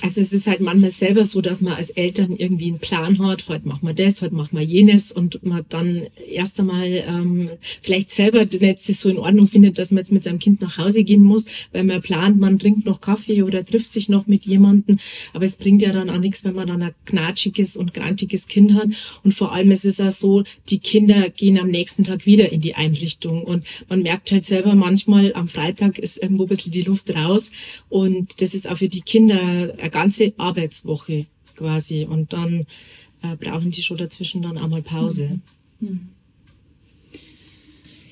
Also 0.00 0.20
es 0.20 0.32
ist 0.32 0.46
halt 0.46 0.60
manchmal 0.60 0.92
selber 0.92 1.24
so, 1.24 1.40
dass 1.40 1.60
man 1.60 1.72
als 1.72 1.90
Eltern 1.90 2.36
irgendwie 2.36 2.68
einen 2.68 2.78
Plan 2.78 3.18
hat, 3.18 3.48
heute 3.48 3.66
machen 3.66 3.84
wir 3.86 3.94
das, 3.94 4.22
heute 4.22 4.34
machen 4.34 4.56
wir 4.56 4.64
jenes 4.64 5.10
und 5.10 5.44
man 5.44 5.64
dann 5.70 6.06
erst 6.30 6.60
einmal 6.60 6.86
ähm, 6.86 7.50
vielleicht 7.82 8.12
selber 8.12 8.44
nicht 8.44 8.78
so 8.78 9.08
in 9.08 9.18
Ordnung 9.18 9.48
findet, 9.48 9.76
dass 9.78 9.90
man 9.90 9.98
jetzt 9.98 10.12
mit 10.12 10.22
seinem 10.22 10.38
Kind 10.38 10.60
nach 10.60 10.78
Hause 10.78 11.02
gehen 11.02 11.24
muss, 11.24 11.46
weil 11.72 11.82
man 11.82 12.00
plant, 12.00 12.38
man 12.38 12.60
trinkt 12.60 12.86
noch 12.86 13.00
Kaffee 13.00 13.42
oder 13.42 13.66
trifft 13.66 13.90
sich 13.90 14.08
noch 14.08 14.28
mit 14.28 14.46
jemandem. 14.46 14.98
Aber 15.32 15.44
es 15.44 15.56
bringt 15.56 15.82
ja 15.82 15.92
dann 15.92 16.10
auch 16.10 16.18
nichts, 16.18 16.44
wenn 16.44 16.54
man 16.54 16.68
dann 16.68 16.82
ein 16.82 16.94
knatschiges 17.04 17.76
und 17.76 17.92
grantiges 17.92 18.46
Kind 18.46 18.74
hat. 18.74 18.88
Und 19.24 19.32
vor 19.32 19.52
allem 19.52 19.72
ist 19.72 19.84
es 19.84 20.00
auch 20.00 20.12
so, 20.12 20.44
die 20.70 20.78
Kinder 20.78 21.28
gehen 21.30 21.58
am 21.58 21.68
nächsten 21.68 22.04
Tag 22.04 22.24
wieder 22.24 22.52
in 22.52 22.60
die 22.60 22.76
Einrichtung 22.76 23.42
und 23.42 23.64
man 23.88 24.02
merkt 24.02 24.30
halt 24.30 24.46
selber 24.46 24.76
manchmal, 24.76 25.34
am 25.34 25.48
Freitag 25.48 25.98
ist 25.98 26.22
irgendwo 26.22 26.44
ein 26.44 26.48
bisschen 26.48 26.70
die 26.70 26.82
Luft 26.82 27.12
raus 27.12 27.50
und 27.88 28.40
das 28.40 28.54
ist 28.54 28.68
auch 28.68 28.78
für 28.78 28.88
die 28.88 29.00
Kinder 29.00 29.74
eine 29.88 30.02
ganze 30.02 30.32
Arbeitswoche 30.36 31.26
quasi. 31.56 32.04
Und 32.04 32.32
dann 32.32 32.66
äh, 33.22 33.36
brauchen 33.36 33.70
die 33.70 33.82
schon 33.82 33.96
dazwischen 33.96 34.42
dann 34.42 34.58
einmal 34.58 34.82
Pause. 34.82 35.40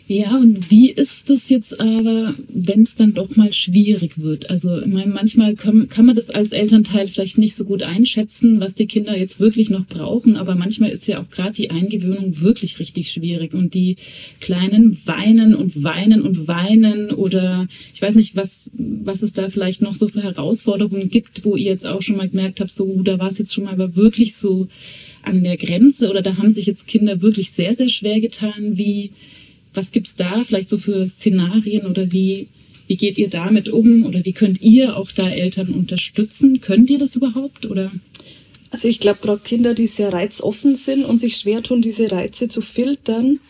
Ja, 0.09 0.37
und 0.37 0.71
wie 0.71 0.90
ist 0.90 1.31
das 1.31 1.49
jetzt 1.49 1.81
aber, 1.81 2.33
wenn 2.49 2.83
es 2.83 2.95
dann 2.95 3.12
doch 3.12 3.35
mal 3.35 3.53
schwierig 3.53 4.21
wird? 4.23 4.51
Also 4.51 4.81
ich 4.81 4.87
meine, 4.87 5.12
manchmal 5.12 5.57
kann, 5.57 5.88
kann 5.88 6.07
man 6.07 6.14
das 6.14 6.31
als 6.31 6.53
Elternteil 6.53 7.09
vielleicht 7.09 7.38
nicht 7.38 7.57
so 7.57 7.64
gut 7.64 7.83
einschätzen, 7.83 8.61
was 8.61 8.77
die 8.77 8.87
Kinder 8.87 9.19
jetzt 9.19 9.40
wirklich 9.40 9.69
noch 9.69 9.85
brauchen, 9.85 10.37
aber 10.37 10.55
manchmal 10.55 10.90
ist 10.90 11.09
ja 11.09 11.21
auch 11.21 11.29
gerade 11.29 11.55
die 11.55 11.71
Eingewöhnung 11.71 12.40
wirklich 12.40 12.79
richtig 12.79 13.11
schwierig 13.11 13.53
und 13.53 13.75
die 13.75 13.97
Kleinen 14.40 14.97
weinen 15.07 15.57
und 15.57 15.83
weinen 15.83 16.23
und 16.23 16.47
weinen 16.47 17.11
oder 17.11 17.66
ich 17.92 18.01
weiß 18.01 18.14
nicht, 18.14 18.37
was, 18.37 18.71
was 18.75 19.23
es 19.23 19.33
da 19.33 19.49
vielleicht 19.49 19.83
noch 19.83 19.97
so 19.97 20.07
für 20.07 20.23
Herausforderungen 20.23 21.11
gibt, 21.11 21.45
wo 21.45 21.57
ihr 21.57 21.73
jetzt 21.73 21.87
auch 21.87 22.03
schon 22.03 22.16
mal 22.16 22.29
gemerkt 22.29 22.61
habt, 22.61 22.71
so, 22.71 23.03
da 23.03 23.19
war 23.19 23.33
es 23.33 23.38
jetzt 23.38 23.53
schon 23.53 23.64
mal 23.64 23.73
aber 23.73 23.97
wirklich 23.97 24.37
so 24.37 24.69
an 25.23 25.42
der 25.42 25.57
Grenze 25.57 26.09
oder 26.09 26.23
da 26.23 26.37
haben 26.37 26.53
sich 26.53 26.66
jetzt 26.66 26.87
Kinder 26.87 27.23
wirklich 27.23 27.51
sehr, 27.51 27.75
sehr 27.75 27.88
schwer 27.88 28.21
getan, 28.21 28.79
wie 28.79 29.11
was 29.77 29.93
gibt's 29.93 30.15
da 30.17 30.43
vielleicht 30.45 30.69
so 30.69 30.79
für 30.79 31.07
Szenarien 31.07 31.87
oder 31.87 32.11
wie, 32.12 32.49
Wie 32.87 32.97
geht 32.97 33.19
ihr 33.19 33.29
damit 33.29 33.69
um 33.69 34.05
oder 34.05 34.25
wie 34.25 34.33
könnt 34.33 34.61
ihr 34.62 34.97
auch 34.97 35.11
da 35.11 35.29
Eltern 35.29 35.71
unterstützen? 35.71 36.61
Könnt 36.61 36.89
ihr 36.91 36.99
das 36.99 37.17
überhaupt 37.17 37.67
oder? 37.67 37.91
Also 38.71 38.89
ich 38.89 39.01
glaube, 39.01 39.19
gerade 39.21 39.41
Kinder, 39.43 39.75
die 39.75 39.87
sehr 39.87 40.12
reizoffen 40.12 40.75
sind 40.75 41.05
und 41.05 41.19
sich 41.19 41.37
schwer 41.37 41.62
tun, 41.62 41.83
diese 41.83 42.11
Reize 42.11 42.49
zu 42.49 42.61
filtern, 42.61 43.41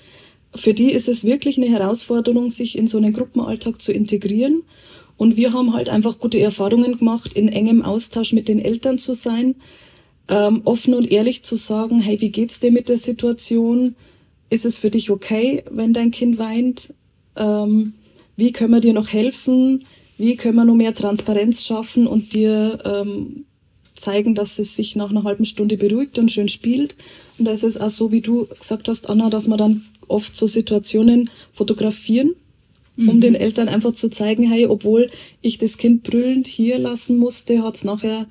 für 0.54 0.72
die 0.72 0.90
ist 0.92 1.08
es 1.08 1.24
wirklich 1.24 1.58
eine 1.58 1.68
Herausforderung, 1.68 2.48
sich 2.48 2.78
in 2.78 2.86
so 2.86 2.96
einen 2.96 3.12
Gruppenalltag 3.12 3.82
zu 3.82 3.92
integrieren. 3.92 4.62
Und 5.18 5.36
wir 5.36 5.52
haben 5.52 5.74
halt 5.74 5.88
einfach 5.88 6.18
gute 6.18 6.40
Erfahrungen 6.40 6.96
gemacht, 6.98 7.34
in 7.34 7.48
engem 7.48 7.82
Austausch 7.82 8.32
mit 8.32 8.48
den 8.48 8.58
Eltern 8.58 8.98
zu 8.98 9.12
sein, 9.12 9.54
ähm, 10.28 10.62
offen 10.64 10.94
und 10.94 11.10
ehrlich 11.10 11.42
zu 11.42 11.56
sagen, 11.56 12.00
hey, 12.00 12.20
wie 12.20 12.30
geht's 12.30 12.58
dir 12.58 12.72
mit 12.72 12.88
der 12.88 12.98
Situation? 12.98 13.96
Ist 14.48 14.64
es 14.64 14.78
für 14.78 14.90
dich 14.90 15.10
okay, 15.10 15.64
wenn 15.70 15.92
dein 15.92 16.10
Kind 16.10 16.38
weint? 16.38 16.94
Ähm, 17.36 17.94
wie 18.36 18.52
können 18.52 18.72
wir 18.72 18.80
dir 18.80 18.92
noch 18.92 19.08
helfen? 19.08 19.84
Wie 20.18 20.36
können 20.36 20.56
wir 20.56 20.64
noch 20.64 20.74
mehr 20.74 20.94
Transparenz 20.94 21.64
schaffen 21.64 22.06
und 22.06 22.32
dir 22.32 22.78
ähm, 22.84 23.44
zeigen, 23.94 24.34
dass 24.34 24.58
es 24.58 24.76
sich 24.76 24.96
nach 24.96 25.10
einer 25.10 25.24
halben 25.24 25.44
Stunde 25.44 25.76
beruhigt 25.76 26.18
und 26.18 26.30
schön 26.30 26.48
spielt? 26.48 26.96
Und 27.38 27.46
da 27.46 27.50
ist 27.50 27.64
es 27.64 27.78
auch 27.78 27.90
so, 27.90 28.12
wie 28.12 28.20
du 28.20 28.46
gesagt 28.46 28.88
hast, 28.88 29.10
Anna, 29.10 29.30
dass 29.30 29.48
wir 29.48 29.56
dann 29.56 29.84
oft 30.08 30.36
so 30.36 30.46
Situationen 30.46 31.30
fotografieren, 31.52 32.34
mhm. 32.96 33.08
um 33.08 33.20
den 33.20 33.34
Eltern 33.34 33.68
einfach 33.68 33.92
zu 33.92 34.08
zeigen, 34.08 34.44
hey, 34.44 34.66
obwohl 34.66 35.10
ich 35.42 35.58
das 35.58 35.76
Kind 35.76 36.02
brüllend 36.02 36.46
hier 36.46 36.78
lassen 36.78 37.18
musste, 37.18 37.62
hat 37.62 37.76
es 37.76 37.84
nachher 37.84 38.26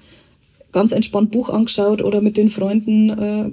ganz 0.71 0.91
entspannt 0.91 1.31
Buch 1.31 1.49
angeschaut 1.49 2.01
oder 2.01 2.21
mit 2.21 2.37
den 2.37 2.49
Freunden 2.49 3.09
äh, 3.09 3.51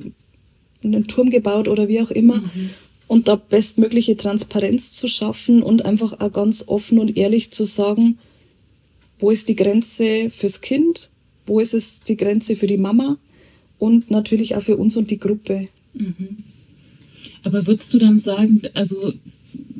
einen 0.84 1.06
Turm 1.06 1.30
gebaut 1.30 1.68
oder 1.68 1.88
wie 1.88 2.00
auch 2.00 2.10
immer. 2.10 2.36
Mhm. 2.36 2.70
Und 3.08 3.28
da 3.28 3.36
bestmögliche 3.36 4.16
Transparenz 4.16 4.92
zu 4.92 5.06
schaffen 5.06 5.62
und 5.62 5.84
einfach 5.84 6.20
auch 6.20 6.32
ganz 6.32 6.64
offen 6.66 6.98
und 6.98 7.16
ehrlich 7.16 7.50
zu 7.50 7.64
sagen, 7.64 8.18
wo 9.18 9.30
ist 9.30 9.48
die 9.48 9.56
Grenze 9.56 10.30
fürs 10.30 10.60
Kind, 10.60 11.10
wo 11.46 11.60
ist 11.60 11.74
es 11.74 12.00
die 12.00 12.16
Grenze 12.16 12.56
für 12.56 12.66
die 12.66 12.78
Mama 12.78 13.18
und 13.78 14.10
natürlich 14.10 14.56
auch 14.56 14.62
für 14.62 14.76
uns 14.76 14.96
und 14.96 15.10
die 15.10 15.18
Gruppe. 15.18 15.66
Mhm. 15.94 16.38
Aber 17.44 17.66
würdest 17.66 17.92
du 17.92 17.98
dann 17.98 18.18
sagen, 18.18 18.62
also 18.74 19.12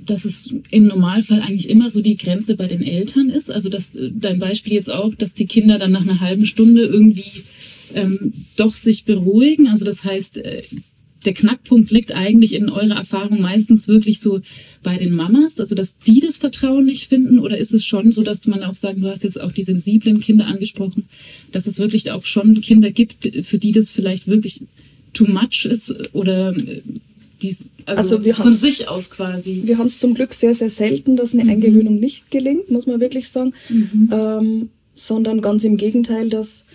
dass 0.07 0.25
es 0.25 0.53
im 0.71 0.87
Normalfall 0.87 1.41
eigentlich 1.41 1.71
immer 1.71 1.91
so 1.91 2.01
die 2.01 2.17
Grenze 2.17 2.57
bei 2.57 2.67
den 2.67 2.83
Eltern 2.83 3.31
ist? 3.31 3.51
Also 3.51 3.69
dass 3.69 3.93
dein 3.95 4.39
Beispiel 4.39 4.73
jetzt 4.73 4.91
auch, 4.91 5.15
dass 5.15 5.35
die 5.35 5.47
Kinder 5.47 5.79
dann 5.79 5.93
nach 5.93 6.03
einer 6.03 6.21
halben 6.21 6.47
Stunde 6.47 6.85
irgendwie 6.85 7.45
ähm, 7.95 8.33
doch 8.57 8.75
sich 8.75 9.05
beruhigen. 9.05 9.69
Also 9.69 9.85
das 9.85 10.05
heißt, 10.05 10.39
äh, 10.39 10.63
der 11.25 11.35
Knackpunkt 11.35 11.91
liegt 11.91 12.13
eigentlich 12.13 12.55
in 12.55 12.69
eurer 12.69 12.97
Erfahrung 12.97 13.41
meistens 13.41 13.89
wirklich 13.89 14.21
so 14.21 14.41
bei 14.83 14.97
den 14.97 15.15
Mamas, 15.15 15.61
also 15.61 15.75
dass 15.75 15.97
die 15.99 16.21
das 16.21 16.39
Vertrauen 16.39 16.85
nicht 16.85 17.09
finden 17.09 17.39
oder 17.39 17.59
ist 17.59 17.73
es 17.73 17.85
schon 17.85 18.13
so, 18.13 18.23
dass 18.23 18.47
man 18.47 18.63
auch 18.63 18.75
sagen, 18.75 19.03
du 19.03 19.09
hast 19.09 19.25
jetzt 19.25 19.41
auch 19.41 19.53
die 19.53 19.63
sensiblen 19.63 20.21
Kinder 20.21 20.47
angesprochen, 20.47 21.05
dass 21.53 21.67
es 21.67 21.79
wirklich 21.79 22.11
auch 22.11 22.25
schon 22.25 22.61
Kinder 22.61 22.91
gibt, 22.91 23.31
für 23.43 23.59
die 23.59 23.73
das 23.73 23.91
vielleicht 23.91 24.27
wirklich 24.27 24.63
too 25.13 25.27
much 25.27 25.67
ist 25.67 25.95
oder 26.13 26.57
äh, 26.57 26.83
dies, 27.43 27.67
also, 27.87 28.15
also 28.15 28.25
wir 28.25 28.35
von 28.35 28.53
sich 28.53 28.89
aus 28.89 29.11
quasi. 29.11 29.63
Wir 29.65 29.79
haben 29.79 29.87
es 29.87 29.99
zum 29.99 30.15
Glück 30.15 30.33
sehr, 30.33 30.55
sehr 30.55 30.71
selten, 30.71 31.17
dass 31.17 31.33
eine 31.33 31.45
mhm. 31.45 31.51
Eingewöhnung 31.51 31.99
nicht 31.99 32.31
gelingt, 32.31 32.71
muss 32.71 32.87
man 32.87 33.01
wirklich 33.01 33.29
sagen, 33.29 33.53
mhm. 33.69 34.11
ähm, 34.13 34.69
sondern 34.95 35.41
ganz 35.41 35.65
im 35.65 35.77
Gegenteil, 35.77 36.29
dass 36.29 36.67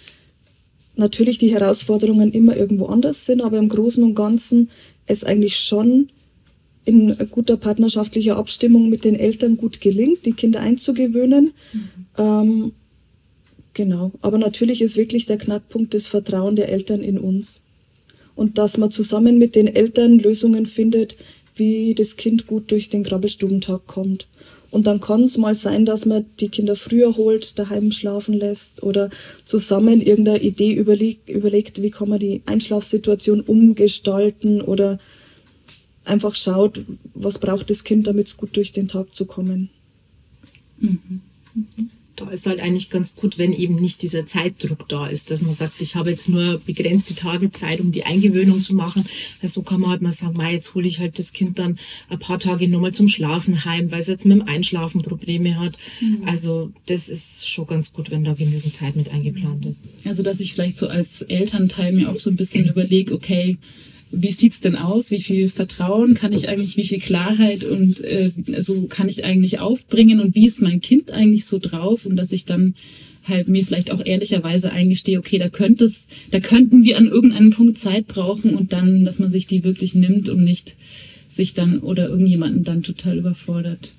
natürlich 0.97 1.37
die 1.37 1.51
Herausforderungen 1.51 2.31
immer 2.31 2.55
irgendwo 2.55 2.87
anders 2.87 3.25
sind, 3.25 3.41
aber 3.41 3.57
im 3.57 3.69
Großen 3.69 4.03
und 4.03 4.15
Ganzen 4.15 4.69
es 5.05 5.23
eigentlich 5.23 5.57
schon 5.57 6.09
in 6.85 7.15
guter 7.31 7.57
partnerschaftlicher 7.57 8.37
Abstimmung 8.37 8.89
mit 8.89 9.03
den 9.03 9.15
Eltern 9.15 9.57
gut 9.57 9.81
gelingt, 9.81 10.25
die 10.25 10.33
Kinder 10.33 10.61
einzugewöhnen. 10.61 11.51
Mhm. 11.73 11.89
Ähm, 12.17 12.71
genau. 13.73 14.11
Aber 14.21 14.37
natürlich 14.37 14.81
ist 14.81 14.95
wirklich 14.95 15.25
der 15.25 15.37
Knackpunkt 15.37 15.93
das 15.93 16.07
Vertrauen 16.07 16.55
der 16.55 16.69
Eltern 16.69 17.01
in 17.01 17.19
uns 17.19 17.63
und 18.35 18.57
dass 18.57 18.77
man 18.77 18.91
zusammen 18.91 19.37
mit 19.37 19.55
den 19.55 19.67
Eltern 19.67 20.19
Lösungen 20.19 20.65
findet, 20.65 21.17
wie 21.55 21.93
das 21.95 22.15
Kind 22.15 22.47
gut 22.47 22.71
durch 22.71 22.89
den 22.89 23.03
Krabbelstubentag 23.03 23.85
kommt. 23.87 24.27
Und 24.77 24.85
dann 24.85 25.01
kann 25.01 25.23
es 25.23 25.39
mal 25.39 25.55
sein, 25.55 25.87
dass 25.87 26.05
man 26.05 26.27
die 26.39 26.49
Kinder 26.49 26.75
früher 26.75 27.17
holt, 27.17 27.57
daheim 27.57 27.91
schlafen 27.91 28.35
lässt 28.35 28.83
oder 28.83 29.09
zusammen 29.43 30.03
irgendeine 30.03 30.39
Idee 30.39 30.73
überlegt, 30.73 31.29
überlegt 31.29 31.81
wie 31.81 31.89
kann 31.89 32.09
man 32.09 32.19
die 32.19 32.43
Einschlafsituation 32.45 33.41
umgestalten 33.41 34.61
oder 34.61 34.99
einfach 36.05 36.35
schaut, 36.35 36.79
was 37.15 37.39
braucht 37.39 37.71
das 37.71 37.85
Kind, 37.85 38.05
damit 38.05 38.27
es 38.27 38.37
gut 38.37 38.55
durch 38.55 38.71
den 38.71 38.87
Tag 38.87 39.15
zu 39.15 39.25
kommen. 39.25 39.71
Mhm. 40.79 41.21
Mhm 41.55 41.89
da 42.17 42.29
ist 42.29 42.47
halt 42.47 42.59
eigentlich 42.59 42.89
ganz 42.89 43.15
gut, 43.15 43.37
wenn 43.37 43.53
eben 43.53 43.75
nicht 43.75 44.01
dieser 44.01 44.25
Zeitdruck 44.25 44.89
da 44.89 45.07
ist, 45.07 45.29
dass 45.29 45.41
man 45.41 45.51
sagt, 45.51 45.79
ich 45.79 45.95
habe 45.95 46.09
jetzt 46.09 46.27
nur 46.27 46.59
begrenzte 46.65 47.13
Tage 47.13 47.51
Zeit, 47.51 47.79
um 47.79 47.91
die 47.91 48.05
Eingewöhnung 48.05 48.61
zu 48.63 48.73
machen. 48.73 49.05
Also 49.41 49.61
so 49.61 49.61
kann 49.61 49.79
man 49.79 49.91
halt 49.91 50.01
mal 50.01 50.11
sagen, 50.11 50.35
mei, 50.35 50.53
jetzt 50.53 50.73
hole 50.73 50.87
ich 50.87 50.99
halt 50.99 51.19
das 51.19 51.31
Kind 51.31 51.59
dann 51.59 51.77
ein 52.09 52.19
paar 52.19 52.39
Tage 52.39 52.67
nochmal 52.67 52.91
zum 52.91 53.07
Schlafen 53.07 53.65
heim, 53.65 53.91
weil 53.91 53.99
es 53.99 54.07
jetzt 54.07 54.25
mit 54.25 54.39
dem 54.39 54.47
Einschlafen 54.47 55.03
Probleme 55.03 55.59
hat. 55.59 55.77
Mhm. 56.01 56.23
Also 56.25 56.71
das 56.87 57.07
ist 57.07 57.47
schon 57.49 57.67
ganz 57.67 57.93
gut, 57.93 58.09
wenn 58.09 58.23
da 58.23 58.33
genügend 58.33 58.75
Zeit 58.75 58.95
mit 58.95 59.09
eingeplant 59.09 59.65
ist. 59.67 59.89
Also 60.03 60.23
dass 60.23 60.39
ich 60.39 60.53
vielleicht 60.53 60.77
so 60.77 60.87
als 60.87 61.21
Elternteil 61.21 61.93
mir 61.93 62.09
auch 62.09 62.17
so 62.17 62.31
ein 62.31 62.35
bisschen 62.35 62.67
überlege, 62.67 63.13
okay, 63.13 63.57
wie 64.11 64.31
sieht's 64.31 64.59
denn 64.59 64.75
aus? 64.75 65.11
Wie 65.11 65.19
viel 65.19 65.47
Vertrauen 65.49 66.13
kann 66.13 66.33
ich 66.33 66.47
eigentlich, 66.49 66.77
wie 66.77 66.85
viel 66.85 66.99
Klarheit 66.99 67.63
und 67.63 68.03
äh, 68.03 68.29
so 68.29 68.87
kann 68.87 69.09
ich 69.09 69.25
eigentlich 69.25 69.59
aufbringen 69.59 70.19
und 70.19 70.35
wie 70.35 70.47
ist 70.47 70.61
mein 70.61 70.81
Kind 70.81 71.11
eigentlich 71.11 71.45
so 71.45 71.59
drauf 71.59 72.05
und 72.05 72.15
dass 72.15 72.31
ich 72.31 72.45
dann 72.45 72.75
halt 73.27 73.47
mir 73.47 73.63
vielleicht 73.63 73.91
auch 73.91 74.03
ehrlicherweise 74.05 74.71
eingestehe, 74.71 75.19
okay, 75.19 75.37
da 75.37 75.49
könnte 75.49 75.85
es, 75.85 76.07
da 76.31 76.39
könnten 76.39 76.83
wir 76.83 76.97
an 76.97 77.07
irgendeinem 77.07 77.51
Punkt 77.51 77.77
Zeit 77.77 78.07
brauchen 78.07 78.55
und 78.55 78.73
dann, 78.73 79.03
dass 79.03 79.19
man 79.19 79.31
sich 79.31 79.47
die 79.47 79.63
wirklich 79.63 79.95
nimmt 79.95 80.29
und 80.29 80.43
nicht 80.43 80.77
sich 81.27 81.53
dann 81.53 81.79
oder 81.79 82.07
irgendjemanden 82.07 82.63
dann 82.63 82.83
total 82.83 83.17
überfordert. 83.17 83.93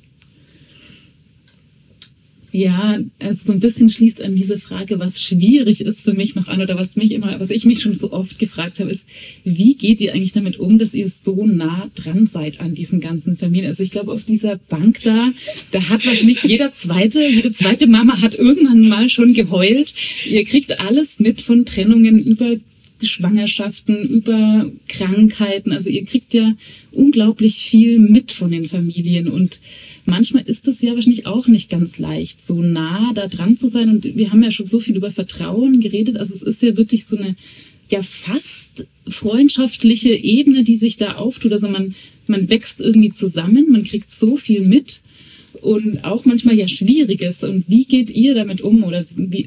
Ja, 2.50 2.98
es 3.18 3.44
so 3.44 3.52
ein 3.52 3.60
bisschen 3.60 3.90
schließt 3.90 4.22
an 4.22 4.34
diese 4.34 4.58
Frage, 4.58 4.98
was 4.98 5.22
schwierig 5.22 5.82
ist 5.82 6.02
für 6.02 6.14
mich 6.14 6.34
noch 6.34 6.48
an 6.48 6.62
oder 6.62 6.78
was 6.78 6.96
mich 6.96 7.12
immer, 7.12 7.38
was 7.38 7.50
ich 7.50 7.66
mich 7.66 7.80
schon 7.80 7.92
so 7.92 8.10
oft 8.10 8.38
gefragt 8.38 8.80
habe, 8.80 8.90
ist, 8.90 9.04
wie 9.44 9.74
geht 9.74 10.00
ihr 10.00 10.14
eigentlich 10.14 10.32
damit 10.32 10.58
um, 10.58 10.78
dass 10.78 10.94
ihr 10.94 11.08
so 11.08 11.44
nah 11.44 11.90
dran 11.94 12.26
seid 12.26 12.60
an 12.60 12.74
diesen 12.74 13.00
ganzen 13.00 13.36
Familien? 13.36 13.68
Also 13.68 13.82
ich 13.82 13.90
glaube, 13.90 14.12
auf 14.12 14.24
dieser 14.24 14.56
Bank 14.56 15.00
da, 15.04 15.30
da 15.72 15.88
hat 15.90 16.06
wahrscheinlich 16.06 16.42
jeder 16.42 16.72
zweite, 16.72 17.20
jede 17.20 17.52
zweite 17.52 17.86
Mama 17.86 18.22
hat 18.22 18.34
irgendwann 18.34 18.88
mal 18.88 19.10
schon 19.10 19.34
geheult. 19.34 19.92
Ihr 20.26 20.44
kriegt 20.44 20.80
alles 20.80 21.20
mit 21.20 21.42
von 21.42 21.66
Trennungen 21.66 22.18
über 22.18 22.56
Schwangerschaften, 23.02 23.96
über 24.08 24.70
Krankheiten. 24.88 25.72
Also 25.72 25.90
ihr 25.90 26.04
kriegt 26.04 26.34
ja 26.34 26.54
unglaublich 26.92 27.56
viel 27.56 27.98
mit 27.98 28.32
von 28.32 28.50
den 28.50 28.68
Familien 28.68 29.28
und 29.28 29.60
manchmal 30.04 30.42
ist 30.44 30.66
es 30.68 30.80
ja 30.82 30.94
wahrscheinlich 30.94 31.26
auch 31.26 31.46
nicht 31.46 31.70
ganz 31.70 31.98
leicht, 31.98 32.44
so 32.44 32.62
nah 32.62 33.12
da 33.14 33.28
dran 33.28 33.56
zu 33.56 33.68
sein. 33.68 33.88
Und 33.90 34.04
wir 34.04 34.32
haben 34.32 34.42
ja 34.42 34.50
schon 34.50 34.66
so 34.66 34.80
viel 34.80 34.96
über 34.96 35.10
Vertrauen 35.10 35.80
geredet. 35.80 36.16
Also 36.16 36.34
es 36.34 36.42
ist 36.42 36.62
ja 36.62 36.76
wirklich 36.76 37.04
so 37.06 37.16
eine 37.16 37.36
ja 37.90 38.02
fast 38.02 38.86
freundschaftliche 39.06 40.10
Ebene, 40.10 40.64
die 40.64 40.76
sich 40.76 40.96
da 40.96 41.14
auftut. 41.14 41.52
Also 41.52 41.68
man, 41.68 41.94
man 42.26 42.50
wächst 42.50 42.80
irgendwie 42.80 43.10
zusammen, 43.10 43.70
man 43.70 43.84
kriegt 43.84 44.10
so 44.10 44.36
viel 44.36 44.66
mit 44.68 45.00
und 45.62 46.04
auch 46.04 46.24
manchmal 46.24 46.56
ja 46.56 46.68
Schwieriges. 46.68 47.42
Und 47.44 47.64
wie 47.68 47.84
geht 47.84 48.10
ihr 48.10 48.34
damit 48.34 48.60
um 48.60 48.82
oder 48.84 49.04
wie, 49.14 49.46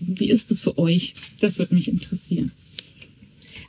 wie 0.00 0.28
ist 0.28 0.50
es 0.50 0.60
für 0.60 0.78
euch? 0.78 1.14
Das 1.40 1.58
würde 1.58 1.74
mich 1.74 1.88
interessieren. 1.88 2.52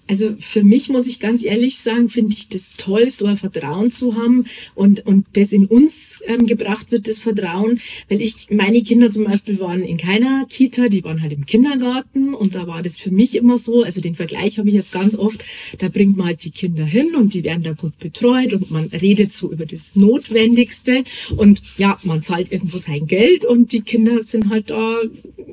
Also 0.10 0.34
für 0.40 0.64
mich 0.64 0.90
muss 0.90 1.06
ich 1.06 1.20
ganz 1.20 1.44
ehrlich 1.46 1.78
sagen, 1.78 2.10
finde 2.10 2.36
ich 2.36 2.50
das 2.50 2.72
toll, 2.78 3.10
so 3.12 3.28
ein 3.28 3.38
Vertrauen 3.38 3.92
zu 3.92 4.16
haben 4.16 4.46
und, 4.74 5.06
und 5.06 5.28
das 5.34 5.52
in 5.52 5.68
uns 5.68 6.24
ähm, 6.26 6.48
gebracht 6.48 6.92
wird, 6.92 7.08
das 7.08 7.20
Vertrauen, 7.20 7.80
weil 8.10 8.20
ich, 8.20 8.48
meine 8.50 8.82
Kinder 8.82 9.12
zum 9.12 9.26
Beispiel 9.26 9.60
waren 9.60 9.84
in 9.84 9.98
keiner 9.98 10.48
Kita, 10.50 10.90
die 10.90 11.04
waren 11.04 11.22
halt 11.22 11.34
im 11.34 11.46
Kindergarten 11.46 12.34
und 12.34 12.56
da 12.56 12.66
war 12.66 12.82
das 12.82 12.98
für 12.98 13.12
mich 13.12 13.36
immer 13.36 13.56
so, 13.56 13.84
also 13.84 14.02
den 14.02 14.16
Vergleich 14.16 14.58
habe 14.58 14.70
ich 14.70 14.76
jetzt 14.76 14.92
ganz 14.92 15.16
oft, 15.16 15.44
da 15.78 15.90
bringt 15.90 16.18
man 16.18 16.28
halt 16.28 16.44
die 16.44 16.52
Kinder 16.52 16.86
hin 16.86 17.14
und 17.16 17.36
die 17.36 17.44
werden 17.44 17.62
da 17.62 17.74
gut 17.74 17.98
betreut 18.00 18.54
und 18.54 18.72
man 18.72 18.86
redet 18.86 19.32
so 19.32 19.52
über 19.52 19.68
das 19.68 19.92
Notwendigste. 19.96 21.04
Und 21.38 21.62
ja, 21.78 22.00
man 22.04 22.24
zahlt 22.24 22.52
irgendwo 22.52 22.78
sein 22.78 23.06
Geld 23.06 23.46
und 23.46 23.72
die 23.74 23.82
Kinder 23.82 24.22
sind 24.22 24.50
halt 24.50 24.72
da 24.72 24.96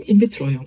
in 0.07 0.19
Betreuung. 0.19 0.66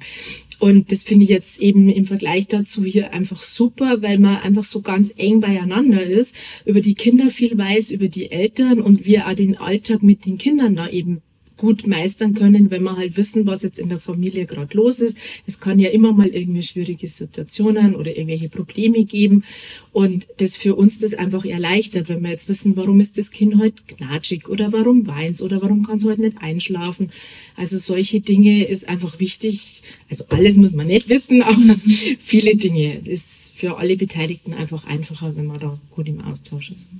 Und 0.60 0.92
das 0.92 1.04
finde 1.04 1.24
ich 1.24 1.30
jetzt 1.30 1.62
eben 1.62 1.90
im 1.90 2.06
Vergleich 2.06 2.48
dazu 2.48 2.84
hier 2.84 3.14
einfach 3.14 3.42
super, 3.42 4.02
weil 4.02 4.20
man 4.20 4.38
einfach 4.38 4.64
so 4.64 4.82
ganz 4.82 5.14
eng 5.16 5.40
beieinander 5.40 6.04
ist, 6.04 6.36
über 6.66 6.82
die 6.82 6.96
Kinder 6.96 7.30
viel 7.30 7.58
weiß, 7.58 7.92
über 7.92 8.10
die 8.10 8.32
Eltern 8.32 8.80
und 8.82 9.06
wir 9.06 9.28
auch 9.28 9.34
den 9.34 9.58
Alltag 9.58 10.04
mit 10.04 10.26
den 10.26 10.38
Kindern 10.38 10.76
da 10.76 10.90
eben 10.90 11.22
gut 11.60 11.86
meistern 11.86 12.34
können, 12.34 12.72
wenn 12.72 12.84
wir 12.84 12.96
halt 12.96 13.18
wissen, 13.18 13.46
was 13.46 13.64
jetzt 13.64 13.80
in 13.80 13.90
der 13.90 14.00
Familie 14.00 14.46
gerade 14.46 14.76
los 14.78 15.02
ist. 15.02 15.18
Es 15.46 15.60
kann 15.60 15.78
ja 15.78 15.90
immer 15.90 16.14
mal 16.14 16.30
irgendwie 16.30 16.64
schwierige 16.64 17.08
Situationen 17.08 17.96
oder 17.96 18.16
irgendwelche 18.16 18.48
Probleme 18.48 19.04
geben 19.04 19.44
und 19.92 20.28
das 20.38 20.56
für 20.56 20.76
uns 20.76 21.00
das 21.00 21.14
einfach 21.14 21.44
erleichtert, 21.44 22.08
wenn 22.08 22.24
wir 22.24 22.32
jetzt 22.32 22.48
wissen, 22.48 22.78
warum 22.78 23.02
ist 23.02 23.18
das 23.18 23.32
Kind 23.32 23.60
heute 23.60 23.84
knatschig 23.88 24.48
oder 24.48 24.72
warum 24.72 25.06
weint 25.06 25.42
oder 25.42 25.62
warum 25.62 25.86
kann 25.86 25.98
es 25.98 26.06
heute 26.06 26.22
nicht 26.22 26.38
einschlafen. 26.40 27.12
Also 27.58 27.78
solche 27.78 28.22
Dinge 28.22 28.66
ist 28.66 28.88
einfach 28.88 29.20
wichtig. 29.20 29.82
Also 30.10 30.24
alles 30.30 30.56
muss 30.56 30.72
man 30.72 30.88
nicht 30.88 31.10
wissen, 31.10 31.42
aber 31.44 31.76
viele 32.20 32.56
Dinge 32.56 33.00
ist 33.00 33.58
für 33.58 33.78
alle 33.78 33.98
Beteiligten 33.98 34.54
einfach 34.54 34.88
einfacher, 34.88 35.36
wenn 35.36 35.48
man 35.48 35.60
da 35.60 35.78
gut 35.92 36.08
im 36.08 36.22
Austausch 36.22 36.72
ist. 36.72 36.92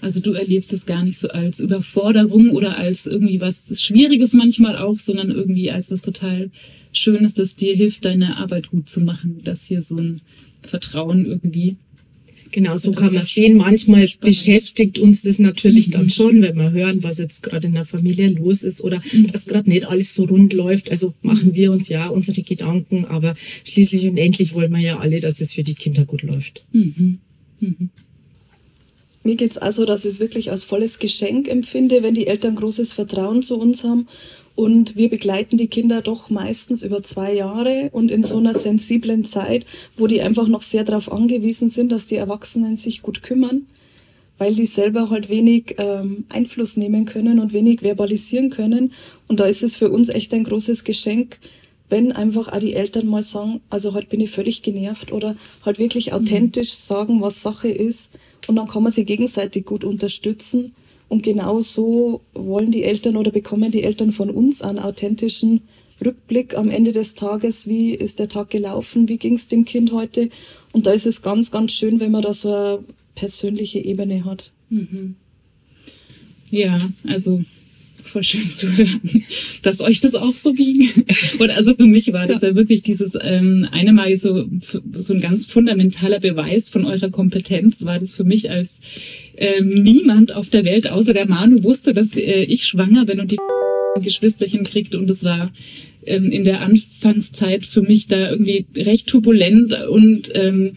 Also 0.00 0.20
du 0.20 0.32
erlebst 0.32 0.72
es 0.72 0.86
gar 0.86 1.04
nicht 1.04 1.18
so 1.18 1.28
als 1.28 1.60
Überforderung 1.60 2.50
oder 2.50 2.76
als 2.76 3.06
irgendwie 3.06 3.40
was 3.40 3.80
Schwieriges 3.80 4.32
manchmal 4.32 4.76
auch, 4.76 4.98
sondern 4.98 5.30
irgendwie 5.30 5.70
als 5.70 5.90
was 5.90 6.02
total 6.02 6.50
Schönes, 6.92 7.34
das 7.34 7.56
dir 7.56 7.74
hilft, 7.74 8.04
deine 8.04 8.36
Arbeit 8.36 8.70
gut 8.70 8.88
zu 8.88 9.00
machen. 9.00 9.40
Das 9.44 9.64
hier 9.64 9.80
so 9.80 9.96
ein 9.96 10.22
Vertrauen 10.62 11.26
irgendwie. 11.26 11.76
Genau, 12.50 12.76
so 12.76 12.92
kann 12.92 13.12
man 13.12 13.24
sehen. 13.24 13.58
Manchmal 13.58 14.08
spannend. 14.08 14.20
beschäftigt 14.36 14.98
uns 14.98 15.22
das 15.22 15.38
natürlich 15.38 15.88
mhm. 15.88 15.92
dann 15.92 16.10
schon, 16.10 16.42
wenn 16.42 16.56
wir 16.56 16.70
hören, 16.70 17.02
was 17.02 17.18
jetzt 17.18 17.42
gerade 17.42 17.66
in 17.66 17.74
der 17.74 17.84
Familie 17.84 18.30
los 18.30 18.62
ist 18.62 18.82
oder 18.82 19.02
mhm. 19.12 19.32
dass 19.32 19.46
gerade 19.46 19.68
nicht 19.68 19.86
alles 19.86 20.14
so 20.14 20.24
rund 20.24 20.52
läuft. 20.52 20.90
Also 20.90 21.14
machen 21.22 21.54
wir 21.54 21.72
uns 21.72 21.88
ja 21.88 22.08
unsere 22.08 22.42
Gedanken, 22.42 23.04
aber 23.04 23.34
schließlich 23.36 24.06
und 24.06 24.18
endlich 24.18 24.54
wollen 24.54 24.72
wir 24.72 24.80
ja 24.80 24.98
alle, 24.98 25.20
dass 25.20 25.40
es 25.40 25.54
für 25.54 25.62
die 25.62 25.74
Kinder 25.74 26.04
gut 26.04 26.22
läuft. 26.22 26.66
Mhm. 26.72 27.18
mhm. 27.60 27.90
Mir 29.28 29.36
geht 29.36 29.50
es 29.50 29.58
also, 29.58 29.84
dass 29.84 30.06
ich 30.06 30.12
es 30.12 30.20
wirklich 30.20 30.50
als 30.50 30.64
volles 30.64 31.00
Geschenk 31.00 31.48
empfinde, 31.48 32.02
wenn 32.02 32.14
die 32.14 32.28
Eltern 32.28 32.54
großes 32.54 32.94
Vertrauen 32.94 33.42
zu 33.42 33.58
uns 33.58 33.84
haben. 33.84 34.06
Und 34.54 34.96
wir 34.96 35.10
begleiten 35.10 35.58
die 35.58 35.68
Kinder 35.68 36.00
doch 36.00 36.30
meistens 36.30 36.82
über 36.82 37.02
zwei 37.02 37.34
Jahre 37.34 37.90
und 37.92 38.10
in 38.10 38.22
so 38.22 38.38
einer 38.38 38.54
sensiblen 38.54 39.26
Zeit, 39.26 39.66
wo 39.98 40.06
die 40.06 40.22
einfach 40.22 40.48
noch 40.48 40.62
sehr 40.62 40.82
darauf 40.82 41.12
angewiesen 41.12 41.68
sind, 41.68 41.92
dass 41.92 42.06
die 42.06 42.16
Erwachsenen 42.16 42.76
sich 42.76 43.02
gut 43.02 43.22
kümmern, 43.22 43.66
weil 44.38 44.54
die 44.54 44.64
selber 44.64 45.10
halt 45.10 45.28
wenig 45.28 45.74
ähm, 45.76 46.24
Einfluss 46.30 46.78
nehmen 46.78 47.04
können 47.04 47.38
und 47.38 47.52
wenig 47.52 47.82
verbalisieren 47.82 48.48
können. 48.48 48.94
Und 49.26 49.40
da 49.40 49.44
ist 49.44 49.62
es 49.62 49.76
für 49.76 49.90
uns 49.90 50.08
echt 50.08 50.32
ein 50.32 50.44
großes 50.44 50.84
Geschenk, 50.84 51.38
wenn 51.90 52.12
einfach 52.12 52.48
auch 52.50 52.60
die 52.60 52.72
Eltern 52.72 53.06
mal 53.06 53.22
sagen, 53.22 53.60
also 53.68 53.92
heute 53.92 54.06
bin 54.06 54.22
ich 54.22 54.30
völlig 54.30 54.62
genervt 54.62 55.12
oder 55.12 55.36
halt 55.66 55.78
wirklich 55.78 56.14
authentisch 56.14 56.72
sagen, 56.72 57.20
was 57.20 57.42
Sache 57.42 57.68
ist 57.68 58.12
und 58.48 58.56
dann 58.56 58.66
kann 58.66 58.82
man 58.82 58.90
sie 58.90 59.04
gegenseitig 59.04 59.66
gut 59.66 59.84
unterstützen. 59.84 60.72
Und 61.08 61.22
genau 61.22 61.60
so 61.60 62.20
wollen 62.34 62.70
die 62.70 62.82
Eltern 62.82 63.16
oder 63.16 63.30
bekommen 63.30 63.70
die 63.70 63.82
Eltern 63.82 64.10
von 64.10 64.30
uns 64.30 64.62
einen 64.62 64.78
authentischen 64.78 65.62
Rückblick 66.04 66.56
am 66.56 66.70
Ende 66.70 66.92
des 66.92 67.14
Tages. 67.14 67.66
Wie 67.66 67.94
ist 67.94 68.18
der 68.18 68.28
Tag 68.28 68.50
gelaufen? 68.50 69.08
Wie 69.08 69.18
ging 69.18 69.34
es 69.34 69.48
dem 69.48 69.64
Kind 69.64 69.92
heute? 69.92 70.30
Und 70.72 70.86
da 70.86 70.92
ist 70.92 71.06
es 71.06 71.22
ganz, 71.22 71.50
ganz 71.50 71.72
schön, 71.72 72.00
wenn 72.00 72.10
man 72.10 72.22
da 72.22 72.32
so 72.32 72.52
eine 72.52 72.78
persönliche 73.14 73.80
Ebene 73.80 74.24
hat. 74.24 74.52
Mhm. 74.70 75.16
Ja, 76.50 76.78
also 77.06 77.42
voll 78.08 78.22
schön 78.22 78.48
zu 78.48 78.76
hören, 78.76 79.00
dass 79.62 79.80
euch 79.80 80.00
das 80.00 80.14
auch 80.14 80.32
so 80.32 80.52
ging. 80.52 80.88
Und 81.38 81.50
also 81.50 81.74
für 81.74 81.86
mich 81.86 82.12
war 82.12 82.26
das 82.26 82.42
ja, 82.42 82.48
ja 82.48 82.56
wirklich 82.56 82.82
dieses 82.82 83.16
ähm, 83.20 83.66
eine 83.70 83.92
Mal 83.92 84.10
jetzt 84.10 84.22
so, 84.22 84.44
so 84.98 85.14
ein 85.14 85.20
ganz 85.20 85.46
fundamentaler 85.46 86.20
Beweis 86.20 86.68
von 86.68 86.84
eurer 86.84 87.10
Kompetenz, 87.10 87.84
war 87.84 87.98
das 87.98 88.14
für 88.14 88.24
mich 88.24 88.50
als 88.50 88.80
ähm, 89.36 89.68
niemand 89.68 90.34
auf 90.34 90.48
der 90.48 90.64
Welt 90.64 90.90
außer 90.90 91.14
der 91.14 91.28
Manu 91.28 91.62
wusste, 91.62 91.94
dass 91.94 92.16
äh, 92.16 92.42
ich 92.42 92.66
schwanger 92.66 93.04
bin 93.04 93.20
und 93.20 93.30
die 93.30 93.38
Geschwisterchen 94.02 94.64
kriegt 94.64 94.94
und 94.94 95.10
es 95.10 95.24
war 95.24 95.52
ähm, 96.06 96.30
in 96.30 96.44
der 96.44 96.60
Anfangszeit 96.60 97.66
für 97.66 97.82
mich 97.82 98.06
da 98.08 98.30
irgendwie 98.30 98.66
recht 98.76 99.08
turbulent 99.08 99.72
und 99.88 100.30
ähm, 100.34 100.72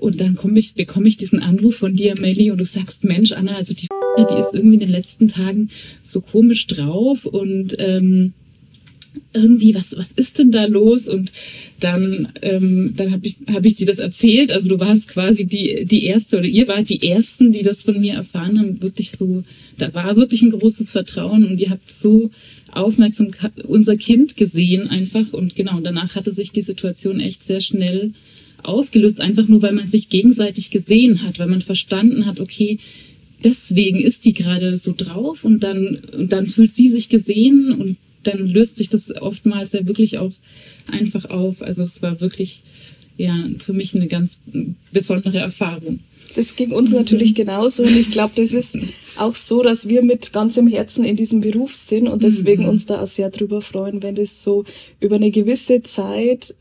und 0.00 0.18
dann 0.22 0.34
komme 0.34 0.58
ich, 0.58 0.74
bekomme 0.74 1.08
ich 1.08 1.18
diesen 1.18 1.40
Anruf 1.40 1.76
von 1.76 1.94
dir, 1.94 2.18
Melly, 2.18 2.50
und 2.50 2.56
du 2.56 2.64
sagst, 2.64 3.04
Mensch, 3.04 3.32
Anna, 3.32 3.56
also 3.56 3.74
die 3.74 3.86
die 4.24 4.38
ist 4.38 4.54
irgendwie 4.54 4.74
in 4.74 4.80
den 4.80 4.90
letzten 4.90 5.28
Tagen 5.28 5.70
so 6.02 6.20
komisch 6.20 6.66
drauf 6.66 7.26
und 7.26 7.76
ähm, 7.78 8.32
irgendwie, 9.32 9.74
was, 9.74 9.96
was 9.96 10.12
ist 10.12 10.38
denn 10.38 10.50
da 10.50 10.66
los? 10.66 11.08
Und 11.08 11.32
dann, 11.78 12.28
ähm, 12.42 12.94
dann 12.96 13.12
habe 13.12 13.26
ich, 13.26 13.36
hab 13.52 13.64
ich 13.64 13.76
dir 13.76 13.86
das 13.86 13.98
erzählt. 13.98 14.50
Also 14.50 14.68
du 14.68 14.80
warst 14.80 15.08
quasi 15.08 15.46
die, 15.46 15.84
die 15.84 16.04
Erste 16.04 16.38
oder 16.38 16.46
ihr 16.46 16.68
wart 16.68 16.90
die 16.90 17.02
Ersten, 17.08 17.52
die 17.52 17.62
das 17.62 17.82
von 17.82 18.00
mir 18.00 18.14
erfahren 18.14 18.58
haben. 18.58 18.82
Wirklich 18.82 19.12
so, 19.12 19.42
da 19.78 19.92
war 19.94 20.16
wirklich 20.16 20.42
ein 20.42 20.50
großes 20.50 20.92
Vertrauen 20.92 21.46
und 21.46 21.58
ihr 21.58 21.70
habt 21.70 21.90
so 21.90 22.30
aufmerksam 22.72 23.28
unser 23.64 23.96
Kind 23.96 24.36
gesehen 24.36 24.88
einfach. 24.88 25.32
Und 25.32 25.56
genau, 25.56 25.80
danach 25.80 26.14
hatte 26.14 26.32
sich 26.32 26.52
die 26.52 26.62
Situation 26.62 27.20
echt 27.20 27.42
sehr 27.42 27.60
schnell 27.60 28.12
aufgelöst, 28.62 29.20
einfach 29.20 29.48
nur 29.48 29.62
weil 29.62 29.72
man 29.72 29.86
sich 29.86 30.10
gegenseitig 30.10 30.70
gesehen 30.70 31.22
hat, 31.22 31.38
weil 31.38 31.48
man 31.48 31.62
verstanden 31.62 32.26
hat, 32.26 32.40
okay, 32.40 32.78
deswegen 33.44 34.00
ist 34.00 34.24
die 34.24 34.32
gerade 34.32 34.76
so 34.76 34.94
drauf 34.96 35.44
und 35.44 35.60
dann, 35.60 36.00
und 36.16 36.32
dann 36.32 36.46
fühlt 36.46 36.74
sie 36.74 36.88
sich 36.88 37.08
gesehen 37.08 37.72
und 37.72 37.96
dann 38.22 38.46
löst 38.46 38.76
sich 38.76 38.88
das 38.88 39.14
oftmals 39.16 39.72
ja 39.72 39.86
wirklich 39.86 40.18
auch 40.18 40.32
einfach 40.90 41.26
auf. 41.30 41.62
Also 41.62 41.82
es 41.82 42.02
war 42.02 42.20
wirklich 42.20 42.62
ja 43.16 43.34
für 43.58 43.72
mich 43.72 43.94
eine 43.94 44.08
ganz 44.08 44.38
besondere 44.92 45.38
Erfahrung. 45.38 46.00
Das 46.36 46.54
ging 46.54 46.70
uns 46.70 46.90
natürlich 46.92 47.34
genauso 47.34 47.82
und 47.82 47.96
ich 47.96 48.10
glaube, 48.12 48.32
das 48.36 48.52
ist 48.52 48.78
auch 49.16 49.34
so, 49.34 49.62
dass 49.62 49.88
wir 49.88 50.02
mit 50.02 50.32
ganzem 50.32 50.68
Herzen 50.68 51.04
in 51.04 51.16
diesem 51.16 51.40
Beruf 51.40 51.74
sind 51.74 52.08
und 52.08 52.22
deswegen 52.22 52.64
mhm. 52.64 52.70
uns 52.70 52.86
da 52.86 53.02
auch 53.02 53.06
sehr 53.06 53.30
drüber 53.30 53.62
freuen, 53.62 54.02
wenn 54.02 54.14
das 54.14 54.42
so 54.42 54.64
über 55.00 55.16
eine 55.16 55.30
gewisse 55.30 55.82
Zeit 55.82 56.54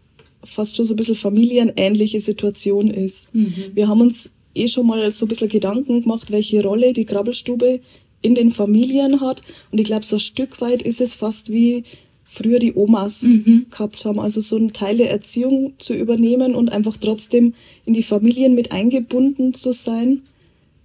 fast 0.44 0.76
schon 0.76 0.86
so 0.86 0.94
ein 0.94 0.98
bisschen 0.98 1.16
familienähnliche 1.16 2.20
Situation 2.20 2.90
ist. 2.90 3.34
Mhm. 3.36 3.54
Wir 3.74 3.88
haben 3.88 4.02
uns 4.02 4.32
eh 4.60 4.68
schon 4.68 4.88
mal 4.88 5.10
so 5.12 5.26
ein 5.26 5.30
bisschen 5.30 5.50
Gedanken 5.50 6.02
gemacht, 6.02 6.32
welche 6.32 6.64
Rolle 6.64 6.94
die 6.94 7.06
Krabbelstube 7.06 7.80
in 8.22 8.36
den 8.36 8.52
Familien 8.52 9.22
hat. 9.22 9.42
Und 9.72 9.80
ich 9.80 9.86
glaube, 9.86 10.06
so 10.06 10.18
ein 10.18 10.20
Stück 10.20 10.62
weit 10.62 10.82
ist 10.82 11.02
es 11.02 11.14
fast 11.14 11.52
wie 11.52 11.84
früher 12.24 12.60
die 12.60 12.76
Omas 12.76 13.24
mhm. 13.24 13.66
gehabt 13.72 14.06
haben. 14.06 14.20
Also 14.20 14.40
so 14.40 14.56
einen 14.56 14.74
Teil 14.74 14.98
der 14.98 15.10
Erziehung 15.10 15.74
zu 15.80 15.96
übernehmen 15.96 16.54
und 16.54 16.72
einfach 16.72 16.98
trotzdem 16.98 17.54
in 17.86 17.94
die 17.94 18.04
Familien 18.04 18.54
mit 18.54 18.72
eingebunden 18.72 19.54
zu 19.54 19.72
sein, 19.72 20.22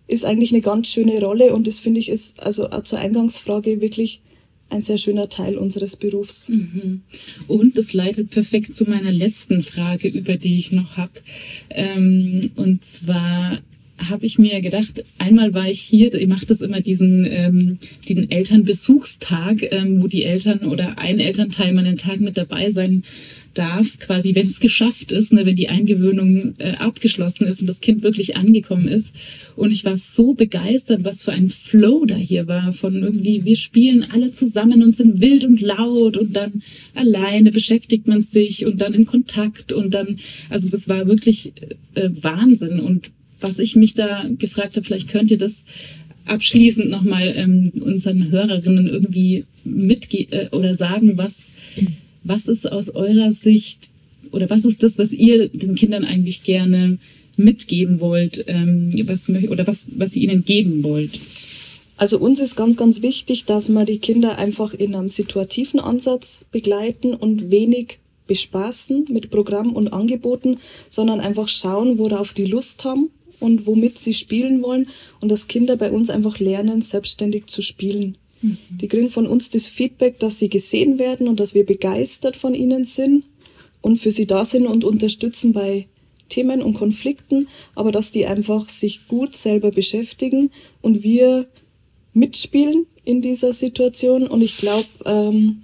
ist 0.06 0.24
eigentlich 0.24 0.52
eine 0.52 0.62
ganz 0.62 0.88
schöne 0.88 1.20
Rolle. 1.20 1.54
Und 1.54 1.66
das 1.66 1.78
finde 1.78 2.00
ich 2.00 2.08
ist 2.08 2.42
also 2.42 2.70
auch 2.70 2.82
zur 2.82 2.98
Eingangsfrage 2.98 3.80
wirklich 3.80 4.22
ein 4.70 4.81
sehr 4.81 4.98
schöner 4.98 5.29
Teil 5.29 5.57
unseres 5.57 5.96
Berufs. 5.96 6.48
Mhm. 6.48 7.03
Und 7.46 7.79
das 7.79 7.92
leitet 7.92 8.31
perfekt 8.31 8.74
zu 8.74 8.85
meiner 8.85 9.12
letzten 9.12 9.62
Frage, 9.62 10.09
über 10.09 10.37
die 10.37 10.57
ich 10.57 10.72
noch 10.72 10.96
habe. 10.96 11.12
Ähm, 11.70 12.40
und 12.57 12.85
zwar 12.85 13.59
habe 13.98 14.27
ich 14.27 14.38
mir 14.38 14.61
gedacht, 14.61 15.05
einmal 15.18 15.55
war 15.55 15.68
ich 15.68 15.81
hier, 15.81 16.12
ihr 16.14 16.29
macht 16.29 16.50
das 16.50 16.61
immer 16.61 16.81
diesen 16.81 17.27
ähm, 17.31 17.79
den 18.09 18.31
Elternbesuchstag, 18.31 19.72
ähm, 19.72 20.03
wo 20.03 20.09
die 20.09 20.24
Eltern 20.24 20.61
oder 20.66 20.98
ein 20.98 21.20
Elternteil 21.20 21.72
mal 21.72 21.87
einen 21.87 21.96
Tag 21.96 22.20
mit 22.20 22.37
dabei 22.37 22.70
sein 22.70 23.05
darf, 23.55 23.99
quasi 23.99 24.35
wenn 24.35 24.47
es 24.47 24.61
geschafft 24.61 25.12
ist, 25.12 25.33
ne, 25.33 25.47
wenn 25.47 25.57
die 25.57 25.69
Eingewöhnung 25.69 26.55
äh, 26.59 26.73
abgeschlossen 26.77 27.47
ist 27.47 27.61
und 27.61 27.69
das 27.69 27.81
Kind 27.81 28.03
wirklich 28.03 28.37
angekommen 28.37 28.88
ist. 28.88 29.14
Und 29.57 29.71
ich 29.71 29.85
war 29.85 29.97
so 29.97 30.35
begeistert, 30.35 31.05
was 31.05 31.23
für 31.23 31.33
ein 31.33 31.49
Flow 31.49 32.05
da 32.05 32.17
hier 32.17 32.47
war 32.47 32.73
von 32.73 33.03
irgendwie, 33.03 33.45
wir 33.45 33.57
spielen 33.57 34.05
alle 34.11 34.33
zusammen 34.33 34.83
und 34.83 34.97
sind 34.97 35.21
wild 35.21 35.45
und 35.45 35.61
laut 35.61 36.17
und 36.17 36.35
dann 36.37 36.62
alleine 36.95 37.53
beschäftigt 37.53 38.07
man 38.07 38.23
sich 38.23 38.67
und 38.67 38.81
dann 38.81 38.95
in 38.95 39.07
Kontakt 39.07 39.73
und 39.73 39.95
dann, 39.95 40.19
also 40.51 40.69
das 40.69 40.88
war 40.88 41.07
wirklich 41.07 41.53
äh, 41.95 42.11
Wahnsinn. 42.21 42.81
Und 42.81 43.11
was 43.40 43.59
ich 43.59 43.77
mich 43.77 43.95
da 43.95 44.25
gefragt 44.38 44.77
habe, 44.77 44.85
vielleicht 44.85 45.09
könnt 45.09 45.31
ihr 45.31 45.38
das 45.38 45.64
abschließend 46.27 46.90
nochmal 46.90 47.33
ähm, 47.37 47.73
unseren 47.81 48.31
Hörerinnen 48.31 48.87
irgendwie 48.87 49.45
mitgehen 49.64 50.33
äh, 50.33 50.49
oder 50.53 50.75
sagen, 50.75 51.17
was 51.17 51.51
was 52.24 52.48
ist 52.48 52.70
aus 52.70 52.90
eurer 52.90 53.32
Sicht 53.32 53.90
oder 54.32 54.50
was 54.50 54.64
ist 54.64 54.82
das, 54.82 54.98
was 54.98 55.12
ihr 55.12 55.48
den 55.48 55.74
Kindern 55.74 56.04
eigentlich 56.04 56.42
gerne 56.42 56.98
mitgeben 57.37 58.00
wollt 58.00 58.44
ähm, 58.48 58.92
was, 59.06 59.28
oder 59.28 59.66
was, 59.66 59.84
was 59.88 60.16
ihr 60.16 60.30
ihnen 60.30 60.44
geben 60.44 60.82
wollt? 60.82 61.18
Also 61.96 62.18
uns 62.18 62.40
ist 62.40 62.56
ganz, 62.56 62.76
ganz 62.76 63.02
wichtig, 63.02 63.44
dass 63.44 63.68
wir 63.68 63.84
die 63.84 63.98
Kinder 63.98 64.37
einfach 64.37 64.74
in 64.74 64.94
einem 64.94 65.08
situativen 65.08 65.78
Ansatz 65.78 66.44
begleiten 66.50 67.14
und 67.14 67.50
wenig 67.50 67.98
bespaßen 68.26 69.06
mit 69.10 69.30
Programm 69.30 69.72
und 69.72 69.92
Angeboten, 69.92 70.58
sondern 70.88 71.20
einfach 71.20 71.48
schauen, 71.48 71.98
worauf 71.98 72.32
die 72.32 72.46
Lust 72.46 72.84
haben 72.84 73.10
und 73.38 73.66
womit 73.66 73.98
sie 73.98 74.14
spielen 74.14 74.62
wollen 74.62 74.88
und 75.20 75.28
dass 75.30 75.46
Kinder 75.46 75.76
bei 75.76 75.90
uns 75.90 76.10
einfach 76.10 76.40
lernen, 76.40 76.82
selbstständig 76.82 77.46
zu 77.46 77.62
spielen. 77.62 78.16
Mhm. 78.44 78.59
Die 78.80 78.88
kriegen 78.88 79.09
von 79.09 79.26
uns 79.26 79.50
das 79.50 79.66
Feedback, 79.66 80.18
dass 80.18 80.38
sie 80.38 80.48
gesehen 80.48 80.98
werden 80.98 81.28
und 81.28 81.40
dass 81.40 81.54
wir 81.54 81.64
begeistert 81.64 82.37
von 82.37 82.54
ihnen 82.54 82.85
sind 82.85 83.24
und 83.80 83.98
für 83.98 84.11
sie 84.11 84.26
da 84.26 84.44
sind 84.44 84.66
und 84.66 84.85
unterstützen 84.85 85.52
bei 85.52 85.87
Themen 86.28 86.62
und 86.62 86.74
Konflikten, 86.74 87.48
aber 87.74 87.92
dass 87.92 88.11
die 88.11 88.26
einfach 88.26 88.68
sich 88.68 89.09
gut 89.09 89.37
selber 89.37 89.70
beschäftigen 89.70 90.50
und 90.83 91.02
wir 91.02 91.46
mitspielen 92.12 92.87
in 93.04 93.20
dieser 93.22 93.52
Situation. 93.52 94.26
Und 94.26 94.42
ich 94.42 94.57
glaube, 94.57 94.87
ähm, 95.04 95.62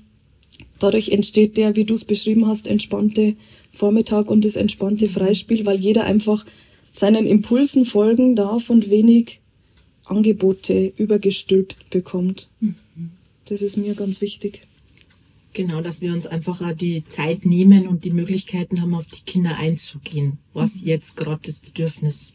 dadurch 0.78 1.10
entsteht 1.10 1.56
der, 1.56 1.76
wie 1.76 1.84
du 1.84 1.94
es 1.94 2.04
beschrieben 2.04 2.46
hast, 2.46 2.68
entspannte 2.68 3.36
Vormittag 3.72 4.30
und 4.30 4.44
das 4.44 4.56
entspannte 4.56 5.08
Freispiel, 5.08 5.64
weil 5.64 5.78
jeder 5.78 6.04
einfach 6.04 6.44
seinen 6.92 7.26
Impulsen 7.26 7.84
folgen 7.84 8.36
darf 8.36 8.68
und 8.68 8.90
wenig 8.90 9.39
Angebote 10.10 10.92
übergestülpt 10.96 11.90
bekommt. 11.90 12.48
Mhm. 12.60 12.74
Das 13.46 13.62
ist 13.62 13.76
mir 13.76 13.94
ganz 13.94 14.20
wichtig. 14.20 14.62
Genau, 15.52 15.80
dass 15.80 16.00
wir 16.00 16.12
uns 16.12 16.26
einfach 16.26 16.60
auch 16.60 16.72
die 16.72 17.04
Zeit 17.08 17.44
nehmen 17.44 17.88
und 17.88 18.04
die 18.04 18.12
Möglichkeiten 18.12 18.80
haben, 18.80 18.94
auf 18.94 19.06
die 19.06 19.22
Kinder 19.24 19.56
einzugehen, 19.56 20.38
was 20.52 20.82
mhm. 20.82 20.88
jetzt 20.88 21.16
gerade 21.16 21.40
das 21.44 21.58
Bedürfnis 21.58 22.34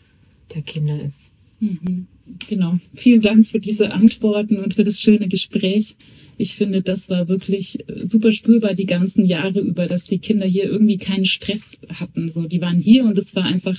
der 0.54 0.62
Kinder 0.62 1.02
ist. 1.02 1.32
Mhm. 1.60 2.08
Genau. 2.48 2.80
Vielen 2.94 3.22
Dank 3.22 3.48
für 3.48 3.60
diese 3.60 3.94
Antworten 3.94 4.58
und 4.58 4.74
für 4.74 4.84
das 4.84 5.00
schöne 5.00 5.28
Gespräch. 5.28 5.96
Ich 6.38 6.56
finde, 6.56 6.82
das 6.82 7.10
war 7.10 7.30
wirklich 7.30 7.80
äh, 7.88 8.06
super 8.06 8.32
spürbar 8.32 8.74
die 8.74 8.86
ganzen 8.86 9.26
Jahre 9.26 9.60
über, 9.60 9.88
dass 9.88 10.06
die 10.06 10.20
Kinder 10.20 10.46
hier 10.46 10.66
irgendwie 10.66 10.98
keinen 10.98 11.26
Stress 11.26 11.78
hatten. 11.88 12.28
So, 12.28 12.48
die 12.48 12.62
waren 12.62 12.80
hier 12.80 13.06
und 13.06 13.18
es 13.18 13.36
war 13.36 13.44
einfach, 13.44 13.78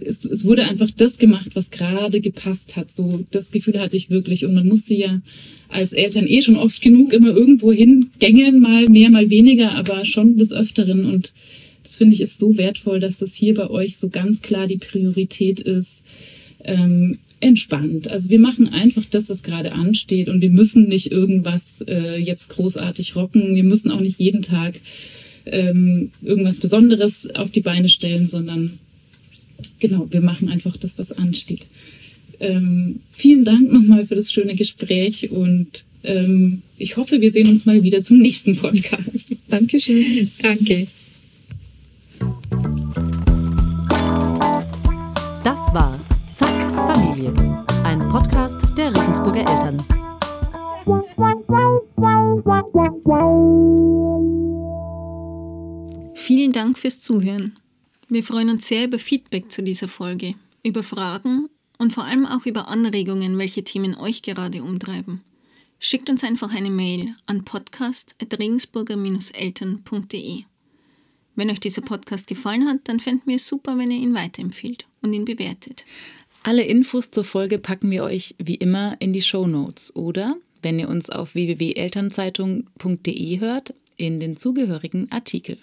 es, 0.00 0.24
es 0.24 0.44
wurde 0.44 0.66
einfach 0.66 0.90
das 0.90 1.18
gemacht, 1.18 1.50
was 1.54 1.70
gerade 1.70 2.20
gepasst 2.20 2.76
hat. 2.76 2.90
So, 2.90 3.24
das 3.30 3.50
Gefühl 3.50 3.78
hatte 3.78 3.96
ich 3.96 4.10
wirklich. 4.10 4.44
Und 4.44 4.54
man 4.54 4.66
musste 4.66 4.94
ja 4.94 5.20
als 5.68 5.92
Eltern 5.92 6.26
eh 6.26 6.42
schon 6.42 6.56
oft 6.56 6.80
genug 6.82 7.12
immer 7.12 7.28
irgendwo 7.28 7.72
hingängeln, 7.72 8.60
mal 8.60 8.88
mehr, 8.88 9.10
mal 9.10 9.30
weniger, 9.30 9.72
aber 9.72 10.04
schon 10.04 10.36
des 10.36 10.52
Öfteren. 10.52 11.06
Und 11.06 11.34
das 11.82 11.96
finde 11.96 12.14
ich 12.14 12.20
ist 12.20 12.38
so 12.38 12.56
wertvoll, 12.56 13.00
dass 13.00 13.18
das 13.18 13.34
hier 13.34 13.54
bei 13.54 13.70
euch 13.70 13.96
so 13.96 14.08
ganz 14.08 14.42
klar 14.42 14.66
die 14.66 14.78
Priorität 14.78 15.60
ist. 15.60 16.02
Ähm, 16.64 17.18
entspannt. 17.40 18.08
Also 18.08 18.30
wir 18.30 18.40
machen 18.40 18.68
einfach 18.68 19.04
das, 19.04 19.30
was 19.30 19.44
gerade 19.44 19.72
ansteht 19.72 20.28
und 20.28 20.40
wir 20.40 20.50
müssen 20.50 20.88
nicht 20.88 21.12
irgendwas 21.12 21.84
äh, 21.86 22.18
jetzt 22.18 22.48
großartig 22.50 23.14
rocken. 23.14 23.54
Wir 23.54 23.62
müssen 23.62 23.92
auch 23.92 24.00
nicht 24.00 24.18
jeden 24.18 24.42
Tag 24.42 24.80
ähm, 25.46 26.10
irgendwas 26.20 26.58
Besonderes 26.58 27.32
auf 27.34 27.50
die 27.50 27.60
Beine 27.60 27.88
stellen, 27.88 28.26
sondern 28.26 28.78
genau, 29.80 30.06
wir 30.10 30.20
machen 30.20 30.48
einfach 30.48 30.76
das, 30.76 30.98
was 30.98 31.12
ansteht. 31.12 31.66
Ähm, 32.40 33.00
vielen 33.12 33.44
Dank 33.44 33.72
nochmal 33.72 34.06
für 34.06 34.14
das 34.14 34.32
schöne 34.32 34.54
Gespräch 34.54 35.30
und 35.30 35.84
ähm, 36.04 36.62
ich 36.78 36.96
hoffe, 36.96 37.20
wir 37.20 37.30
sehen 37.30 37.48
uns 37.48 37.66
mal 37.66 37.82
wieder 37.82 38.02
zum 38.02 38.18
nächsten 38.18 38.56
Podcast. 38.56 39.36
Dankeschön. 39.48 40.30
Danke. 40.40 40.86
Das 45.44 45.58
war 45.72 45.98
Familie, 46.92 47.32
ein 47.84 47.98
Podcast 48.08 48.56
der 48.76 48.94
Regensburger 48.94 49.40
Eltern. 49.40 49.82
Vielen 56.14 56.52
Dank 56.52 56.78
fürs 56.78 57.00
Zuhören. 57.00 57.58
Wir 58.10 58.22
freuen 58.22 58.48
uns 58.48 58.66
sehr 58.66 58.86
über 58.86 58.98
Feedback 58.98 59.52
zu 59.52 59.62
dieser 59.62 59.86
Folge, 59.86 60.32
über 60.62 60.82
Fragen 60.82 61.50
und 61.76 61.92
vor 61.92 62.06
allem 62.06 62.24
auch 62.24 62.46
über 62.46 62.68
Anregungen, 62.68 63.36
welche 63.36 63.64
Themen 63.64 63.94
euch 63.94 64.22
gerade 64.22 64.62
umtreiben. 64.62 65.20
Schickt 65.78 66.08
uns 66.08 66.24
einfach 66.24 66.54
eine 66.54 66.70
Mail 66.70 67.14
an 67.26 67.44
podcast.regensburger-eltern.de. 67.44 70.44
Wenn 71.36 71.50
euch 71.50 71.60
dieser 71.60 71.82
Podcast 71.82 72.28
gefallen 72.28 72.66
hat, 72.66 72.78
dann 72.84 72.98
fänden 72.98 73.26
wir 73.26 73.36
es 73.36 73.46
super, 73.46 73.76
wenn 73.76 73.90
ihr 73.90 73.98
ihn 73.98 74.14
weiterempfehlt 74.14 74.86
und 75.02 75.12
ihn 75.12 75.26
bewertet. 75.26 75.84
Alle 76.42 76.62
Infos 76.62 77.10
zur 77.10 77.24
Folge 77.24 77.58
packen 77.58 77.90
wir 77.90 78.04
euch 78.04 78.34
wie 78.38 78.54
immer 78.54 78.96
in 79.00 79.12
die 79.12 79.20
Show 79.20 79.46
Notes 79.46 79.94
oder, 79.94 80.38
wenn 80.62 80.78
ihr 80.78 80.88
uns 80.88 81.10
auf 81.10 81.34
www.elternzeitung.de 81.34 83.40
hört, 83.40 83.74
in 83.98 84.18
den 84.18 84.38
zugehörigen 84.38 85.12
Artikel. 85.12 85.58